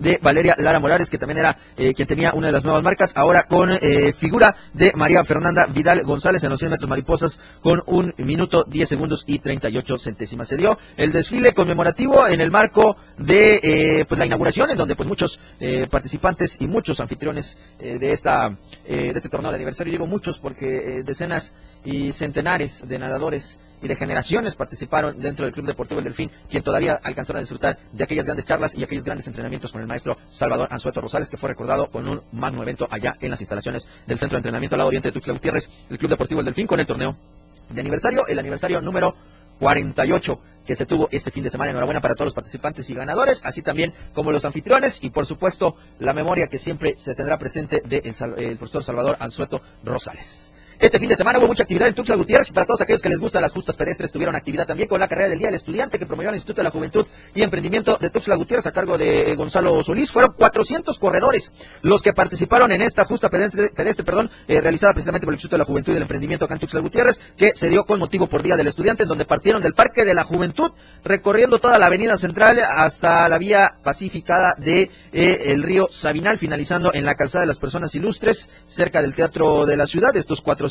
[0.00, 3.12] de Valeria Lara Morales, que también era eh, quien tenía una de las nuevas marcas,
[3.16, 7.82] ahora con eh, figura de María Fernanda Vidal González en los 100 metros mariposas con
[7.86, 10.48] un minuto 10 segundos y 38 centésimas.
[10.48, 14.96] Se dio el desfile conmemorativo en el marco de eh, pues la inauguración, en donde
[14.96, 15.38] pues muchos
[15.90, 21.52] participantes y muchos anfitriones de esta de este torneo de aniversario, digo muchos porque decenas
[21.84, 26.62] y centenares de nadadores y de generaciones participaron dentro del Club Deportivo El Delfín, quien
[26.62, 30.18] todavía alcanzaron a disfrutar de aquellas grandes charlas y aquellos grandes entrenamientos con el maestro
[30.28, 34.18] Salvador Anzueto Rosales, que fue recordado con un magno evento allá en las instalaciones del
[34.18, 36.80] Centro de Entrenamiento al lado oriente de Tuxtla Gutiérrez, el Club Deportivo El Delfín, con
[36.80, 37.16] el torneo
[37.70, 39.14] de aniversario, el aniversario número
[39.58, 41.70] 48 que se tuvo este fin de semana.
[41.70, 45.76] Enhorabuena para todos los participantes y ganadores, así también como los anfitriones y por supuesto
[45.98, 50.49] la memoria que siempre se tendrá presente del de el profesor Salvador Anzueto Rosales.
[50.80, 53.18] Este fin de semana hubo mucha actividad en Tuxtla Gutiérrez para todos aquellos que les
[53.18, 56.06] gustan las justas pedestres tuvieron actividad también con la carrera del Día del Estudiante que
[56.06, 59.82] promovió el Instituto de la Juventud y Emprendimiento de Tuxtla Gutiérrez a cargo de Gonzalo
[59.82, 60.10] Solís.
[60.10, 63.70] Fueron 400 corredores los que participaron en esta justa pedestre,
[64.06, 66.60] perdón, eh, realizada precisamente por el Instituto de la Juventud y del Emprendimiento acá en
[66.60, 69.74] Tuxtla Gutiérrez, que se dio con motivo por Día del Estudiante, en donde partieron del
[69.74, 70.72] Parque de la Juventud,
[71.04, 76.90] recorriendo toda la avenida central hasta la vía pacificada de eh, el río Sabinal, finalizando
[76.94, 80.16] en la calzada de las personas ilustres, cerca del Teatro de la Ciudad.
[80.16, 80.69] Estos 400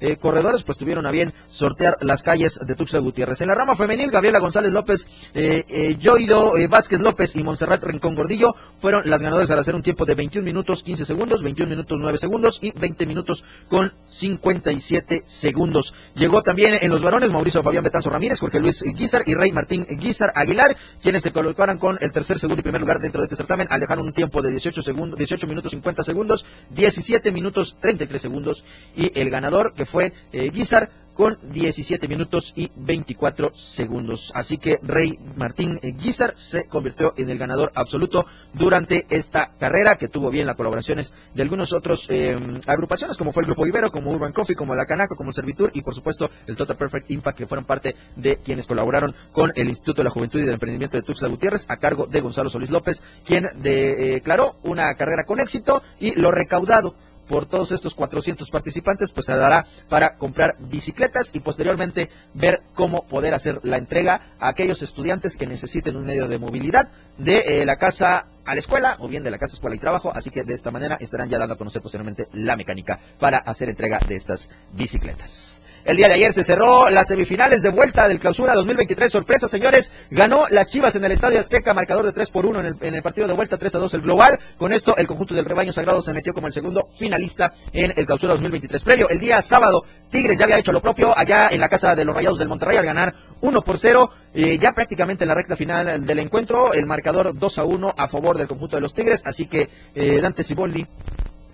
[0.00, 3.40] eh, corredores pues tuvieron a bien sortear las calles de Tuxtla Gutiérrez.
[3.40, 7.82] En la rama femenil, Gabriela González López, eh, eh Yoido eh, Vázquez López y Montserrat
[7.82, 11.70] Rincón Gordillo fueron las ganadoras al hacer un tiempo de 21 minutos 15 segundos, 21
[11.70, 15.94] minutos 9 segundos y 20 minutos con 57 segundos.
[16.14, 19.86] Llegó también en los varones Mauricio Fabián Betanzo Ramírez, Jorge Luis Guizar y Rey Martín
[19.88, 23.36] Guizar Aguilar, quienes se colocaron con el tercer, segundo y primer lugar dentro de este
[23.36, 28.20] certamen al dejar un tiempo de 18 segundos, 18 minutos 50 segundos, 17 minutos 33
[28.20, 28.64] segundos
[28.96, 34.32] y el ganador que fue eh, Guizar con 17 minutos y 24 segundos.
[34.34, 40.08] Así que Rey Martín Guizar se convirtió en el ganador absoluto durante esta carrera, que
[40.08, 44.10] tuvo bien las colaboraciones de algunos otros eh, agrupaciones, como fue el Grupo Ibero, como
[44.10, 47.38] Urban Coffee, como la Canaco, como el Servitur y por supuesto el Total Perfect Impact,
[47.38, 50.96] que fueron parte de quienes colaboraron con el Instituto de la Juventud y del Emprendimiento
[50.96, 55.82] de Tuxtla Gutiérrez, a cargo de Gonzalo Solís López, quien declaró una carrera con éxito
[56.00, 56.94] y lo recaudado
[57.34, 63.08] por todos estos 400 participantes, pues se dará para comprar bicicletas y posteriormente ver cómo
[63.08, 66.86] poder hacer la entrega a aquellos estudiantes que necesiten un medio de movilidad
[67.18, 70.12] de eh, la casa a la escuela o bien de la casa, escuela y trabajo.
[70.14, 73.68] Así que de esta manera estarán ya dando a conocer posteriormente la mecánica para hacer
[73.68, 75.60] entrega de estas bicicletas.
[75.84, 79.12] El día de ayer se cerró las semifinales de vuelta del clausura 2023.
[79.12, 79.92] Sorpresa, señores.
[80.10, 83.28] Ganó las Chivas en el Estadio Azteca, marcador de 3 por 1 en el, partido
[83.28, 84.38] de vuelta, 3 a 2 el global.
[84.56, 88.06] Con esto, el conjunto del rebaño sagrado se metió como el segundo finalista en el
[88.06, 88.82] clausura 2023.
[88.82, 92.06] Previo, el día sábado, Tigres ya había hecho lo propio allá en la casa de
[92.06, 94.10] los Rayados del Monterrey al ganar 1 por 0.
[94.32, 98.08] Eh, ya prácticamente en la recta final del encuentro, el marcador 2 a 1 a
[98.08, 99.22] favor del conjunto de los Tigres.
[99.26, 100.86] Así que eh, Dante Siboldi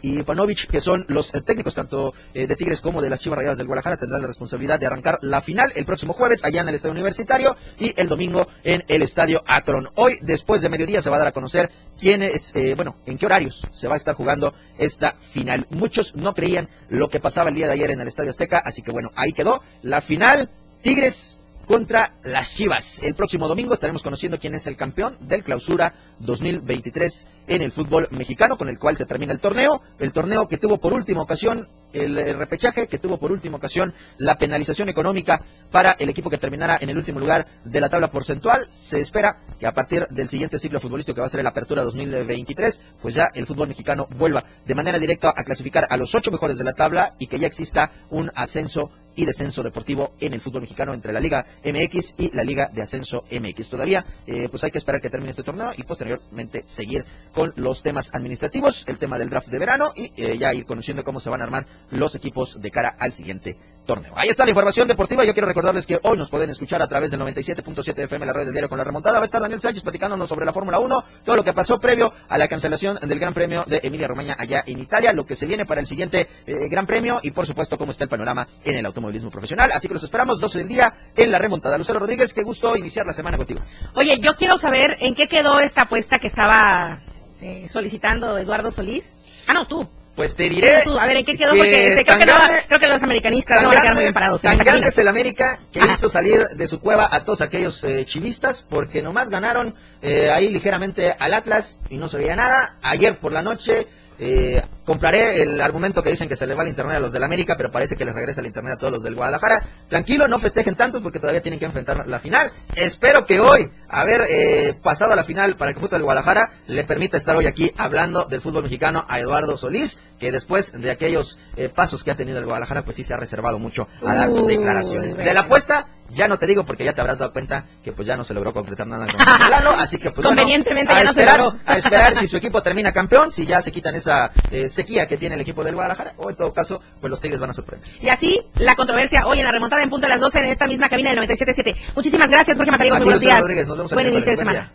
[0.02, 3.38] y Panovich, que son los eh, técnicos tanto eh, de Tigres como de las Chivas
[3.38, 6.68] Rayadas del Guadalajara, tendrán la responsabilidad de arrancar la final el próximo jueves allá en
[6.68, 9.88] el Estadio Universitario y el domingo en el Estadio Akron.
[9.94, 13.18] Hoy, después de mediodía, se va a dar a conocer quién es, eh, bueno, en
[13.18, 15.66] qué horarios se va a estar jugando esta final.
[15.70, 18.82] Muchos no creían lo que pasaba el día de ayer en el Estadio Azteca, así
[18.82, 20.50] que bueno, ahí quedó la final.
[20.82, 21.39] Tigres
[21.70, 22.98] contra las Chivas.
[23.00, 28.08] El próximo domingo estaremos conociendo quién es el campeón del clausura 2023 en el fútbol
[28.10, 29.80] mexicano, con el cual se termina el torneo.
[30.00, 34.36] El torneo que tuvo por última ocasión el, repechaje, que tuvo por última ocasión la
[34.36, 38.66] penalización económica para el equipo que terminara en el último lugar de la tabla porcentual.
[38.70, 41.84] Se espera que a partir del siguiente ciclo futbolístico que va a ser la apertura
[41.84, 46.32] 2023, pues ya el fútbol mexicano vuelva de manera directa a clasificar a los ocho
[46.32, 50.40] mejores de la tabla y que ya exista un ascenso y descenso deportivo en el
[50.40, 53.68] fútbol mexicano entre la Liga MX y la Liga de Ascenso MX.
[53.68, 57.04] Todavía, eh, pues hay que esperar que termine este torneo y posteriormente seguir
[57.34, 61.04] con los temas administrativos, el tema del draft de verano y eh, ya ir conociendo
[61.04, 64.12] cómo se van a armar los equipos de cara al siguiente torneo.
[64.16, 65.24] Ahí está la información deportiva.
[65.24, 68.44] Yo quiero recordarles que hoy nos pueden escuchar a través del 97.7 FM, la red
[68.44, 69.18] del diario con la remontada.
[69.18, 72.12] Va a estar Daniel Sánchez platicándonos sobre la Fórmula 1, todo lo que pasó previo
[72.28, 75.46] a la cancelación del Gran Premio de Emilia Romagna allá en Italia, lo que se
[75.46, 78.76] viene para el siguiente eh, Gran Premio y por supuesto cómo está el panorama en
[78.76, 79.70] el automovilismo profesional.
[79.72, 81.78] Así que los esperamos 12 del día en la remontada.
[81.78, 83.60] Lucero Rodríguez, qué gusto iniciar la semana contigo.
[83.94, 87.00] Oye, yo quiero saber en qué quedó esta apuesta que estaba
[87.40, 89.14] eh, solicitando Eduardo Solís.
[89.46, 89.88] Ah, no, tú.
[90.14, 90.82] Pues te diré.
[90.84, 91.50] a ver, ¿en qué quedó?
[91.50, 94.42] Porque creo, que los americanistas no van a quedar muy bien parados.
[94.42, 98.04] Tan grande es el América que hizo salir de su cueva a todos aquellos eh,
[98.04, 102.76] chivistas porque nomás ganaron eh, ahí ligeramente al Atlas y no se veía nada.
[102.82, 103.86] Ayer por la noche
[104.22, 107.22] eh, compraré el argumento que dicen que se le va el internet a los del
[107.22, 109.62] América, pero parece que les regresa el internet a todos los del Guadalajara.
[109.88, 112.52] Tranquilo, no festejen tanto porque todavía tienen que enfrentar la final.
[112.74, 116.84] Espero que hoy, haber eh, pasado a la final para el fútbol del Guadalajara, le
[116.84, 121.38] permita estar hoy aquí hablando del fútbol mexicano a Eduardo Solís, que después de aquellos
[121.56, 124.30] eh, pasos que ha tenido el Guadalajara, pues sí se ha reservado mucho a dar
[124.30, 125.16] declaraciones.
[125.16, 128.06] De la apuesta, ya no te digo porque ya te habrás dado cuenta que pues
[128.06, 129.16] ya no se logró concretar nada con
[129.50, 132.62] Lalo, así que pues Convenientemente a, ya esperar, no se a esperar si su equipo
[132.62, 136.14] termina campeón, si ya se quitan esa eh, sequía que tiene el equipo del Guadalajara,
[136.16, 137.88] o en todo caso, pues los Tigres van a sorprender.
[138.00, 140.66] Y así, la controversia hoy en la remontada en punto de las 12 en esta
[140.66, 141.76] misma cabina del 97.7.
[141.94, 143.40] Muchísimas gracias, Jorge Mazarigo, muy buenos días.
[143.40, 144.72] Rodríguez, nos vemos Buen inicio de semana.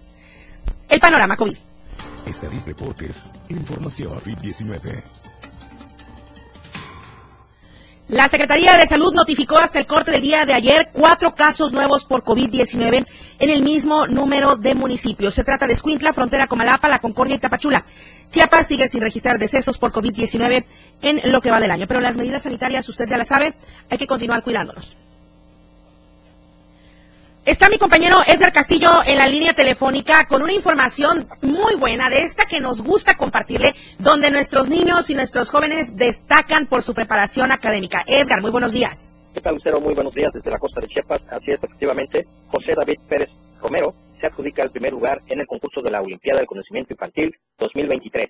[0.89, 1.58] El panorama COVID.
[2.26, 5.04] Estadis Deportes, información COVID-19.
[8.08, 12.06] La Secretaría de Salud notificó hasta el corte del día de ayer cuatro casos nuevos
[12.06, 13.08] por COVID-19
[13.39, 15.34] en el mismo número de municipios.
[15.34, 17.84] Se trata de Escuintla, Frontera Comalapa, La Concordia y Tapachula.
[18.30, 20.65] Chiapas sigue sin registrar decesos por COVID-19
[21.02, 21.88] en lo que va del año.
[21.88, 23.56] Pero las medidas sanitarias, usted ya las sabe,
[23.89, 24.96] hay que continuar cuidándonos.
[27.45, 32.23] Está mi compañero Edgar Castillo en la línea telefónica con una información muy buena de
[32.23, 37.51] esta que nos gusta compartirle, donde nuestros niños y nuestros jóvenes destacan por su preparación
[37.51, 38.03] académica.
[38.08, 39.15] Edgar, muy buenos días.
[39.31, 39.79] ¿Qué tal, Lucero?
[39.79, 41.21] Muy buenos días desde la costa de Chiapas.
[41.29, 43.29] Así es, efectivamente, José David Pérez
[43.62, 47.31] Romero se adjudica el primer lugar en el concurso de la Olimpiada del Conocimiento Infantil
[47.60, 48.27] 2023.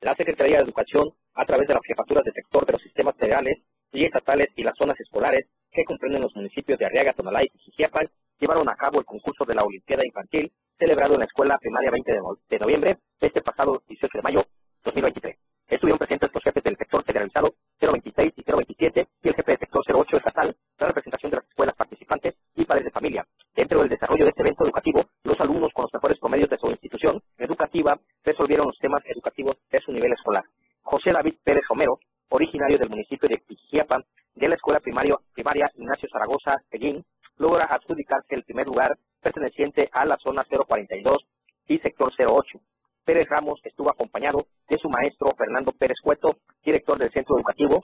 [0.00, 3.58] La Secretaría de Educación, a través de las jefaturas de sector de los sistemas federales
[3.92, 8.06] y estatales y las zonas escolares que comprenden los municipios de Arriaga, Tonalá y Jijiapan,
[8.44, 12.12] llevaron a cabo el concurso de la Olimpiada Infantil celebrado en la Escuela Primaria 20
[12.50, 14.44] de, noviembre de este pasado 18 de mayo
[14.84, 15.34] 2023.
[15.66, 19.82] Estuvieron presentes los jefes del sector federalizado 026 y 027 y el jefe del sector
[19.88, 23.26] 08 estatal, la representación de las escuelas participantes y padres de familia.
[23.56, 26.66] Dentro del desarrollo de este evento educativo, los alumnos con los mejores promedios de su
[26.68, 30.44] institución educativa resolvieron los temas educativos de su nivel escolar.
[30.82, 34.04] José David Pérez Romero, originario del municipio de Pijiapan,
[34.34, 37.02] de la Escuela Primaria, primaria Ignacio Zaragoza Peguín,
[37.38, 41.18] logra adjudicarse el primer lugar perteneciente a la zona 042
[41.66, 42.60] y sector 08.
[43.04, 47.82] Pérez Ramos estuvo acompañado de su maestro Fernando Pérez Cueto, director del centro educativo,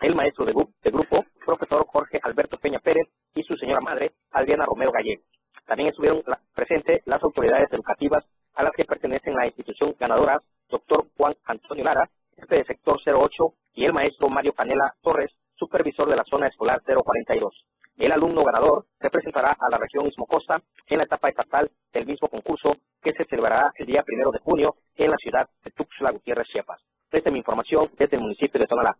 [0.00, 4.92] el maestro de, grupo, profesor Jorge Alberto Peña Pérez y su señora madre, Adriana Romero
[4.92, 5.22] Gallego.
[5.66, 6.22] También estuvieron
[6.54, 12.08] presentes las autoridades educativas a las que pertenecen la institución ganadora, doctor Juan Antonio Lara,
[12.36, 16.82] jefe del sector 08, y el maestro Mario Canela Torres, supervisor de la zona escolar
[16.82, 17.64] 042.
[17.96, 22.76] El alumno ganador representará a la región Ismocosta en la etapa estatal del mismo concurso
[23.02, 26.80] que se celebrará el día primero de junio en la ciudad de Tuxtla Gutiérrez, Chiapas.
[27.10, 28.96] Esta es mi información desde el municipio de Tonalá.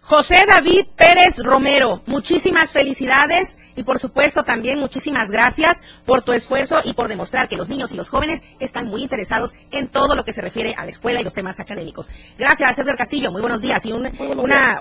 [0.00, 6.80] José David Pérez Romero, muchísimas felicidades y por supuesto también muchísimas gracias por tu esfuerzo
[6.84, 10.24] y por demostrar que los niños y los jóvenes están muy interesados en todo lo
[10.24, 12.10] que se refiere a la escuela y los temas académicos.
[12.36, 14.10] Gracias, Edgar Castillo, muy buenos días y una,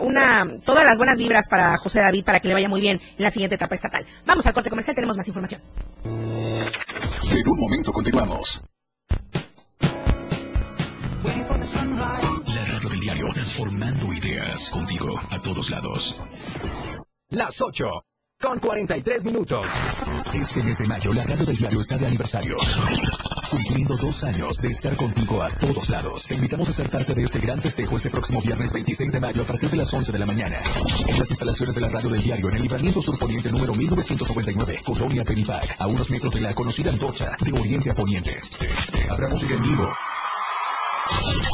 [0.01, 3.23] una, todas las buenas vibras para José David para que le vaya muy bien en
[3.23, 4.05] la siguiente etapa estatal.
[4.25, 5.61] Vamos al corte comercial, tenemos más información.
[6.03, 8.61] En un momento continuamos.
[12.47, 16.21] La radio del diario transformando ideas contigo a todos lados.
[17.29, 17.85] Las 8
[18.41, 19.67] con 43 minutos.
[20.33, 22.57] Este mes de mayo la radio del diario está de aniversario.
[23.51, 26.25] Cumpliendo dos años de estar contigo a todos lados.
[26.25, 29.41] Te invitamos a ser parte de este gran festejo este próximo viernes 26 de mayo
[29.41, 30.61] a partir de las 11 de la mañana.
[31.07, 35.25] En las instalaciones de la radio del diario en el libramiento surponiente número 1999, Colonia
[35.25, 38.39] Penipac, a unos metros de la conocida antorcha de Oriente a Poniente.
[39.09, 39.93] Habrá música en vivo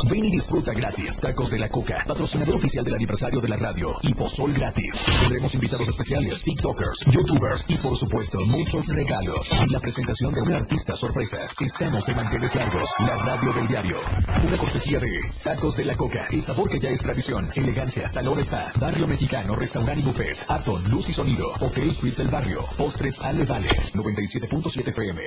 [0.05, 1.19] Ven y disfruta gratis.
[1.19, 3.95] Tacos de la Coca, patrocinador oficial del aniversario de la radio.
[4.03, 5.03] Y pozol gratis.
[5.21, 9.49] Tendremos invitados especiales, TikTokers, YouTubers y por supuesto muchos regalos.
[9.65, 11.39] Y la presentación de un artista sorpresa.
[11.59, 12.89] Estamos de manteles largos.
[12.99, 13.97] La radio del diario.
[14.43, 16.25] Una cortesía de Tacos de la Coca.
[16.31, 17.49] El sabor que ya es tradición.
[17.55, 18.71] Elegancia, salón está.
[18.79, 20.37] Barrio Mexicano, restaurante y buffet.
[20.47, 21.47] Aton, luz y sonido.
[21.59, 22.61] Hotel Suites El Barrio.
[22.77, 23.69] Postres Ale Vale.
[23.69, 25.21] 97.7 FM.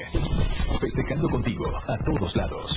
[0.79, 2.77] Festejando contigo a todos lados.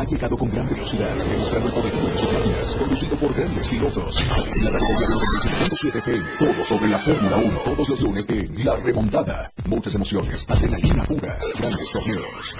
[0.00, 4.26] Ha llegado con gran velocidad, demostrando el poder de sus máquinas, conducido por grandes pilotos.
[4.62, 9.52] La radio 97.7 FM, todo sobre la Fórmula 1, todos los lunes en La Remontada.
[9.66, 12.54] Muchas emociones, adrenalina pura, grandes torneos.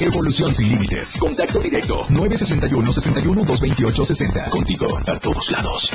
[0.00, 1.18] Evolución sin límites.
[1.18, 2.06] Contacto directo.
[2.06, 4.48] 961-61-228-60.
[4.48, 5.92] Contigo, a todos lados.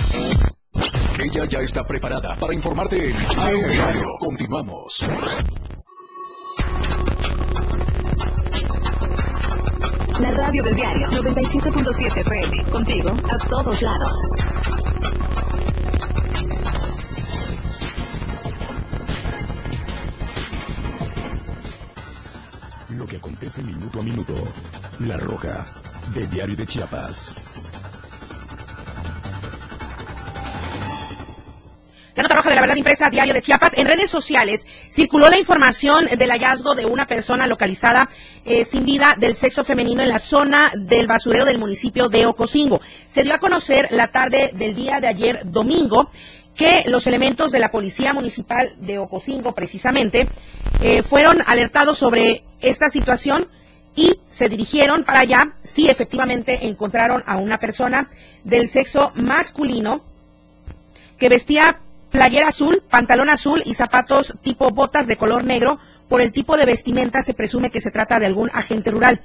[1.18, 3.16] Ella ya está preparada para informarte en
[3.68, 4.10] Diario.
[4.20, 5.04] Continuamos.
[10.24, 12.64] La radio del diario 97.7 FM.
[12.72, 14.30] Contigo a todos lados.
[22.88, 24.34] Lo que acontece minuto a minuto.
[25.02, 25.66] La Roja,
[26.14, 27.34] de Diario de Chiapas.
[32.16, 33.76] La nota roja de la verdad impresa Diario de Chiapas.
[33.76, 38.08] En redes sociales circuló la información del hallazgo de una persona localizada
[38.46, 42.82] eh, sin vida del sexo femenino en la zona del basurero del municipio de Ocosingo.
[43.08, 46.12] Se dio a conocer la tarde del día de ayer domingo
[46.56, 50.28] que los elementos de la Policía Municipal de Ocosingo, precisamente,
[50.84, 53.48] eh, fueron alertados sobre esta situación
[53.96, 55.56] y se dirigieron para allá.
[55.64, 58.12] Sí, efectivamente, encontraron a una persona
[58.44, 60.04] del sexo masculino
[61.18, 61.80] que vestía
[62.14, 65.80] playera azul, pantalón azul y zapatos tipo botas de color negro.
[66.08, 69.20] Por el tipo de vestimenta se presume que se trata de algún agente rural.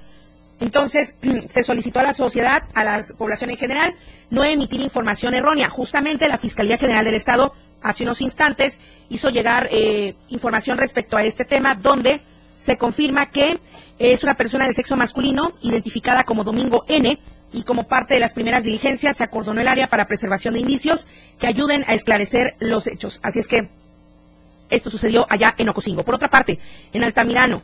[0.59, 1.15] Entonces,
[1.51, 3.95] se solicitó a la sociedad, a la población en general,
[4.31, 5.69] no emitir información errónea.
[5.69, 8.81] Justamente la Fiscalía General del Estado hace unos instantes
[9.11, 12.23] hizo llegar eh, información respecto a este tema donde
[12.57, 13.59] se confirma que
[13.99, 17.19] es una persona de sexo masculino identificada como Domingo N
[17.53, 21.07] y como parte de las primeras diligencias se acordonó el área para preservación de indicios
[21.39, 23.21] que ayuden a esclarecer los hechos.
[23.23, 23.69] Así es que
[24.71, 26.05] esto sucedió allá en Ocosingo.
[26.05, 26.59] Por otra parte,
[26.93, 27.63] en Altamirano,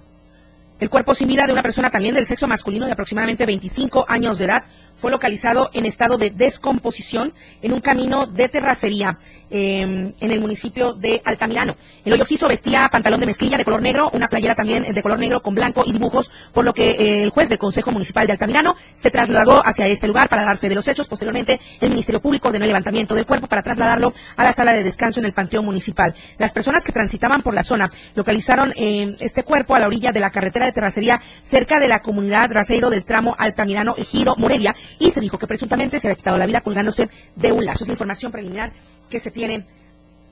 [0.80, 4.38] el cuerpo sin vida de una persona también del sexo masculino de aproximadamente 25 años
[4.38, 4.64] de edad
[4.96, 7.32] fue localizado en estado de descomposición
[7.62, 9.18] en un camino de terracería
[9.50, 11.76] em, en el municipio de Altamirano.
[12.04, 15.42] El hoyo vestía pantalón de mezclilla de color negro, una playera también de color negro
[15.42, 18.76] con blanco y dibujos, por lo que eh, el juez del Consejo Municipal de Altamirano
[18.94, 21.06] se trasladó hacia este lugar para dar fe de los hechos.
[21.06, 24.82] Posteriormente, el Ministerio Público ordenó el levantamiento del cuerpo para trasladarlo a la sala de
[24.82, 26.14] descanso en el Panteón Municipal.
[26.38, 30.20] Las personas que transitaban por la zona localizaron eh, este cuerpo a la orilla de
[30.20, 35.10] la carretera de terracería cerca de la comunidad Raceiro del tramo Altamirano Ejido Morelia y
[35.10, 37.84] se dijo que presuntamente se había quitado la vida colgándose de un lazo.
[37.84, 38.72] Es la información preliminar
[39.10, 39.66] que se tiene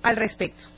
[0.02, 0.68] al respecto.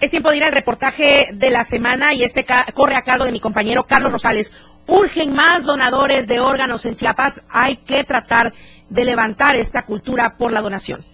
[0.00, 3.32] Es tiempo de ir al reportaje de la semana y este corre a cargo de
[3.32, 4.52] mi compañero Carlos Rosales.
[4.86, 7.42] Urgen más donadores de órganos en Chiapas.
[7.50, 8.52] Hay que tratar
[8.88, 11.04] de levantar esta cultura por la donación.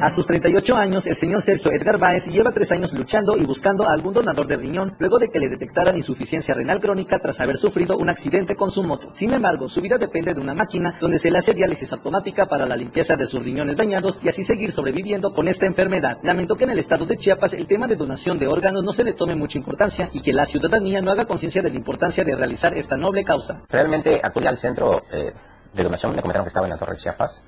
[0.00, 3.86] A sus 38 años, el señor Sergio Edgar Báez lleva tres años luchando y buscando
[3.86, 7.58] a algún donador de riñón luego de que le detectaran insuficiencia renal crónica tras haber
[7.58, 9.10] sufrido un accidente con su moto.
[9.12, 12.64] Sin embargo, su vida depende de una máquina donde se le hace diálisis automática para
[12.64, 16.16] la limpieza de sus riñones dañados y así seguir sobreviviendo con esta enfermedad.
[16.22, 19.04] Lamentó que en el estado de Chiapas el tema de donación de órganos no se
[19.04, 22.34] le tome mucha importancia y que la ciudadanía no haga conciencia de la importancia de
[22.34, 23.64] realizar esta noble causa.
[23.68, 25.34] Realmente acudí al centro eh,
[25.74, 27.42] de donación, me comentaron que estaba en la Torre de Chiapas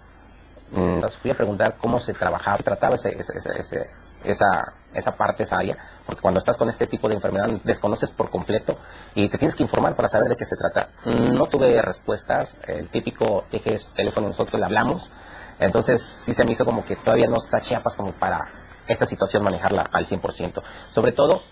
[0.75, 3.17] entonces fui a preguntar cómo se trabajaba, trataba ese,
[4.25, 8.31] esa, esa parte, esa área, porque cuando estás con este tipo de enfermedad desconoces por
[8.31, 8.79] completo
[9.15, 10.89] y te tienes que informar para saber de qué se trata.
[11.05, 15.13] No tuve respuestas, el típico eje es teléfono, nosotros le hablamos,
[15.59, 18.49] entonces sí se me hizo como que todavía no está Chiapas como para
[18.87, 20.63] esta situación manejarla al 100%.
[20.91, 21.43] Sobre todo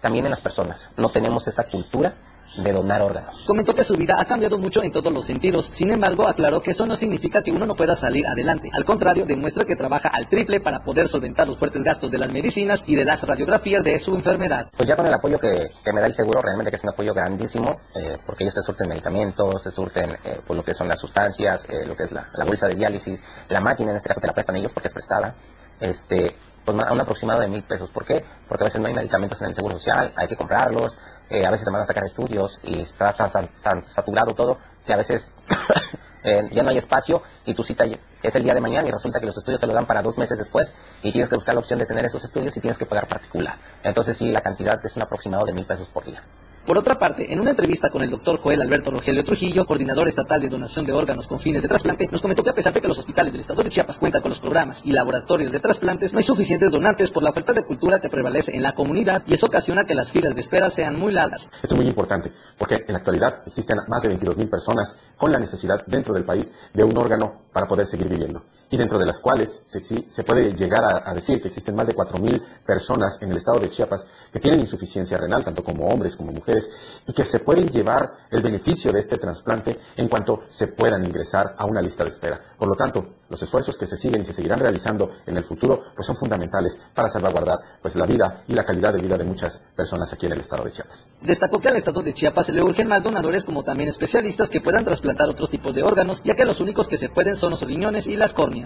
[0.00, 2.14] también en las personas, no tenemos esa cultura
[2.56, 3.42] de donar órganos.
[3.46, 5.70] Comentó que su vida ha cambiado mucho en todos los sentidos.
[5.72, 8.70] Sin embargo, aclaró que eso no significa que uno no pueda salir adelante.
[8.72, 12.32] Al contrario, demuestra que trabaja al triple para poder solventar los fuertes gastos de las
[12.32, 14.70] medicinas y de las radiografías de su enfermedad.
[14.76, 17.14] Pues ya con el apoyo que, me da el seguro, realmente que es un apoyo
[17.14, 20.98] grandísimo, eh, porque ellos te surten medicamentos, te surten eh, pues lo que son las
[20.98, 24.26] sustancias, eh, lo que es la, bolsa de diálisis, la máquina en este caso te
[24.26, 25.34] la prestan ellos porque es prestada.
[25.80, 26.34] Este,
[26.64, 27.90] pues a un aproximado de mil pesos.
[27.90, 28.22] ¿Por qué?
[28.48, 30.98] Porque a veces no hay medicamentos en el seguro social, hay que comprarlos,
[31.30, 34.96] eh, a veces te van a sacar estudios y está tan, saturado todo que a
[34.96, 35.30] veces
[36.24, 37.84] eh, ya no hay espacio y tu cita
[38.22, 40.18] es el día de mañana y resulta que los estudios te lo dan para dos
[40.18, 40.72] meses después
[41.02, 43.58] y tienes que buscar la opción de tener esos estudios y tienes que pagar particular.
[43.82, 46.22] Entonces sí, la cantidad es un aproximado de mil pesos por día.
[46.66, 50.42] Por otra parte, en una entrevista con el doctor Joel Alberto Rogelio Trujillo, coordinador estatal
[50.42, 52.86] de donación de órganos con fines de trasplante, nos comentó que a pesar de que
[52.86, 56.18] los hospitales del estado de Chiapas cuentan con los programas y laboratorios de trasplantes, no
[56.18, 59.46] hay suficientes donantes por la falta de cultura que prevalece en la comunidad y eso
[59.46, 61.50] ocasiona que las filas de espera sean muy largas.
[61.62, 65.38] Esto es muy importante porque en la actualidad existen más de 22.000 personas con la
[65.38, 69.18] necesidad dentro del país de un órgano para poder seguir viviendo y dentro de las
[69.18, 73.36] cuales se, se puede llegar a, decir que existen más de 4.000 personas en el
[73.36, 76.70] estado de Chiapas que tienen insuficiencia renal, tanto como hombres como mujeres,
[77.06, 81.54] y que se pueden llevar el beneficio de este trasplante en cuanto se puedan ingresar
[81.58, 82.40] a una lista de espera.
[82.56, 85.82] Por lo tanto, los esfuerzos que se siguen y se seguirán realizando en el futuro
[85.94, 89.60] pues son fundamentales para salvaguardar pues la vida y la calidad de vida de muchas
[89.74, 91.08] personas aquí en el estado de Chiapas.
[91.22, 94.84] Destacó que al estado de Chiapas le urgen más donadores como también especialistas que puedan
[94.84, 98.06] trasplantar otros tipos de órganos, ya que los únicos que se pueden son los riñones
[98.06, 98.59] y las córneas.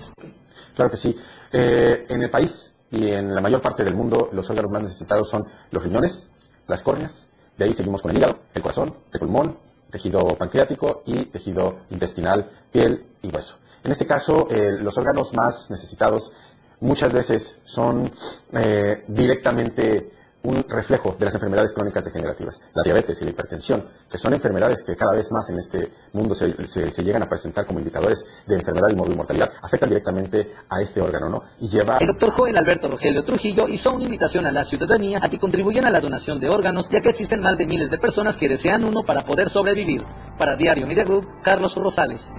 [0.74, 1.16] Claro que sí.
[1.52, 5.28] Eh, en el país y en la mayor parte del mundo los órganos más necesitados
[5.28, 6.28] son los riñones,
[6.66, 7.26] las córneas,
[7.56, 9.56] de ahí seguimos con el hígado, el corazón, el pulmón,
[9.90, 13.56] tejido pancreático y tejido intestinal, piel y hueso.
[13.84, 16.32] En este caso, eh, los órganos más necesitados
[16.80, 18.10] muchas veces son
[18.52, 20.10] eh, directamente
[20.44, 24.82] un reflejo de las enfermedades crónicas degenerativas, la diabetes y la hipertensión, que son enfermedades
[24.82, 28.88] que cada vez más en este mundo se, llegan a presentar como indicadores de enfermedad
[28.90, 31.42] y mortalidad, afectan directamente a este órgano, ¿no?
[31.60, 31.96] Y lleva...
[31.98, 35.86] El doctor Joel Alberto Rogelio Trujillo hizo una invitación a la ciudadanía a que contribuyan
[35.86, 38.84] a la donación de órganos, ya que existen más de miles de personas que desean
[38.84, 40.04] uno para poder sobrevivir.
[40.38, 42.30] Para Diario Media Group, Carlos Rosales.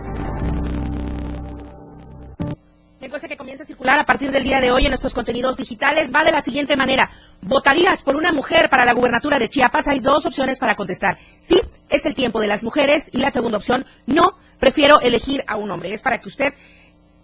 [3.06, 6.12] Encuesta que comienza a circular a partir del día de hoy en nuestros contenidos digitales
[6.12, 7.12] va de la siguiente manera.
[7.40, 9.88] ¿Votarías por una mujer para la gubernatura de Chiapas?
[9.88, 11.20] Hay dos opciones para contestar.
[11.40, 13.12] Sí, es el tiempo de las mujeres.
[13.12, 15.94] Y la segunda opción, no, prefiero elegir a un hombre.
[15.94, 16.56] Es para que usted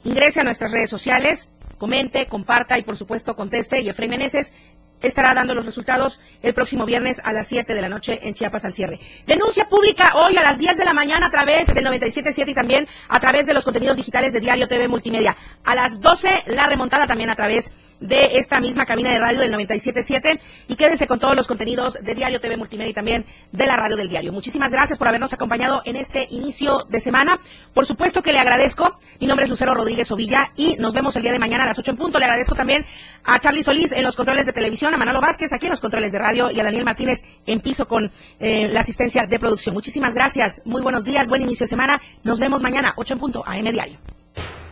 [0.03, 3.81] ingrese a nuestras redes sociales, comente, comparta y por supuesto conteste.
[3.81, 4.53] Y Efraín Meneses
[5.01, 8.65] estará dando los resultados el próximo viernes a las 7 de la noche en Chiapas
[8.65, 8.99] al cierre.
[9.25, 12.87] Denuncia pública hoy a las 10 de la mañana a través del 97.7 y también
[13.09, 15.35] a través de los contenidos digitales de Diario TV Multimedia.
[15.63, 17.71] A las 12 la remontada también a través
[18.01, 22.15] de esta misma cabina de radio del 97.7 y quédese con todos los contenidos de
[22.15, 24.33] Diario TV Multimedia y también de la radio del diario.
[24.33, 27.39] Muchísimas gracias por habernos acompañado en este inicio de semana.
[27.73, 28.97] Por supuesto que le agradezco.
[29.19, 31.79] Mi nombre es Lucero Rodríguez Ovilla y nos vemos el día de mañana a las
[31.79, 32.19] 8 en punto.
[32.19, 32.85] Le agradezco también
[33.23, 36.11] a Charlie Solís en los controles de televisión, a Manolo Vázquez aquí en los controles
[36.11, 39.75] de radio y a Daniel Martínez en piso con eh, la asistencia de producción.
[39.75, 40.61] Muchísimas gracias.
[40.65, 42.01] Muy buenos días, buen inicio de semana.
[42.23, 43.99] Nos vemos mañana 8 en punto AM Diario.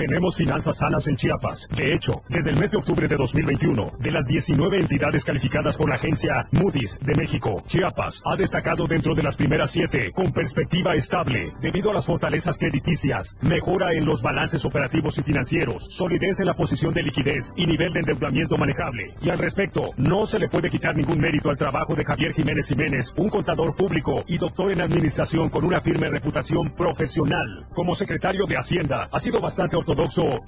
[0.00, 1.68] Tenemos finanzas sanas en Chiapas.
[1.76, 5.90] De hecho, desde el mes de octubre de 2021, de las 19 entidades calificadas por
[5.90, 10.94] la agencia Moody's de México, Chiapas ha destacado dentro de las primeras siete con perspectiva
[10.94, 16.46] estable, debido a las fortalezas crediticias, mejora en los balances operativos y financieros, solidez en
[16.46, 19.14] la posición de liquidez y nivel de endeudamiento manejable.
[19.20, 22.68] Y al respecto, no se le puede quitar ningún mérito al trabajo de Javier Jiménez
[22.68, 27.66] Jiménez, un contador público y doctor en administración con una firme reputación profesional.
[27.74, 29.89] Como secretario de Hacienda, ha sido bastante ortodoxo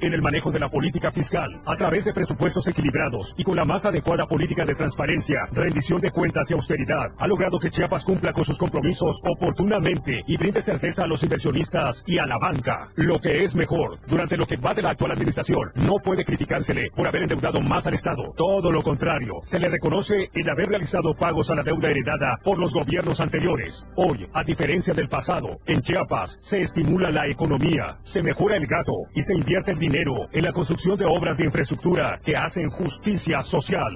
[0.00, 3.64] en el manejo de la política fiscal, a través de presupuestos equilibrados y con la
[3.64, 8.32] más adecuada política de transparencia, rendición de cuentas y austeridad, ha logrado que Chiapas cumpla
[8.32, 12.90] con sus compromisos oportunamente y brinde certeza a los inversionistas y a la banca.
[12.94, 16.90] Lo que es mejor, durante lo que va de la actual administración, no puede criticársele
[16.94, 18.32] por haber endeudado más al Estado.
[18.36, 22.58] Todo lo contrario, se le reconoce el haber realizado pagos a la deuda heredada por
[22.58, 23.88] los gobiernos anteriores.
[23.96, 28.92] Hoy, a diferencia del pasado, en Chiapas se estimula la economía, se mejora el gasto
[29.14, 33.40] y se invierte el dinero en la construcción de obras de infraestructura que hacen justicia
[33.40, 33.92] social.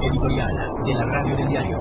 [0.00, 1.78] Editorial de la Radio del Diario.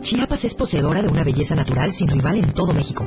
[0.00, 3.06] Chiapas es poseedora de una belleza natural sin rival en todo México.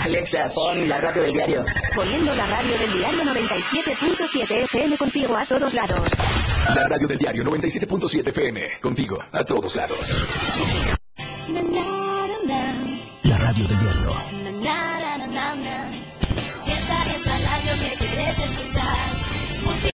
[0.00, 1.62] Alexa, pon la radio del diario.
[1.94, 6.00] Poniendo la radio del diario 97.7 FM contigo a todos lados.
[6.74, 8.60] La radio del diario 97.7 FM.
[8.80, 10.14] Contigo a todos lados.
[13.22, 14.89] La radio del diario.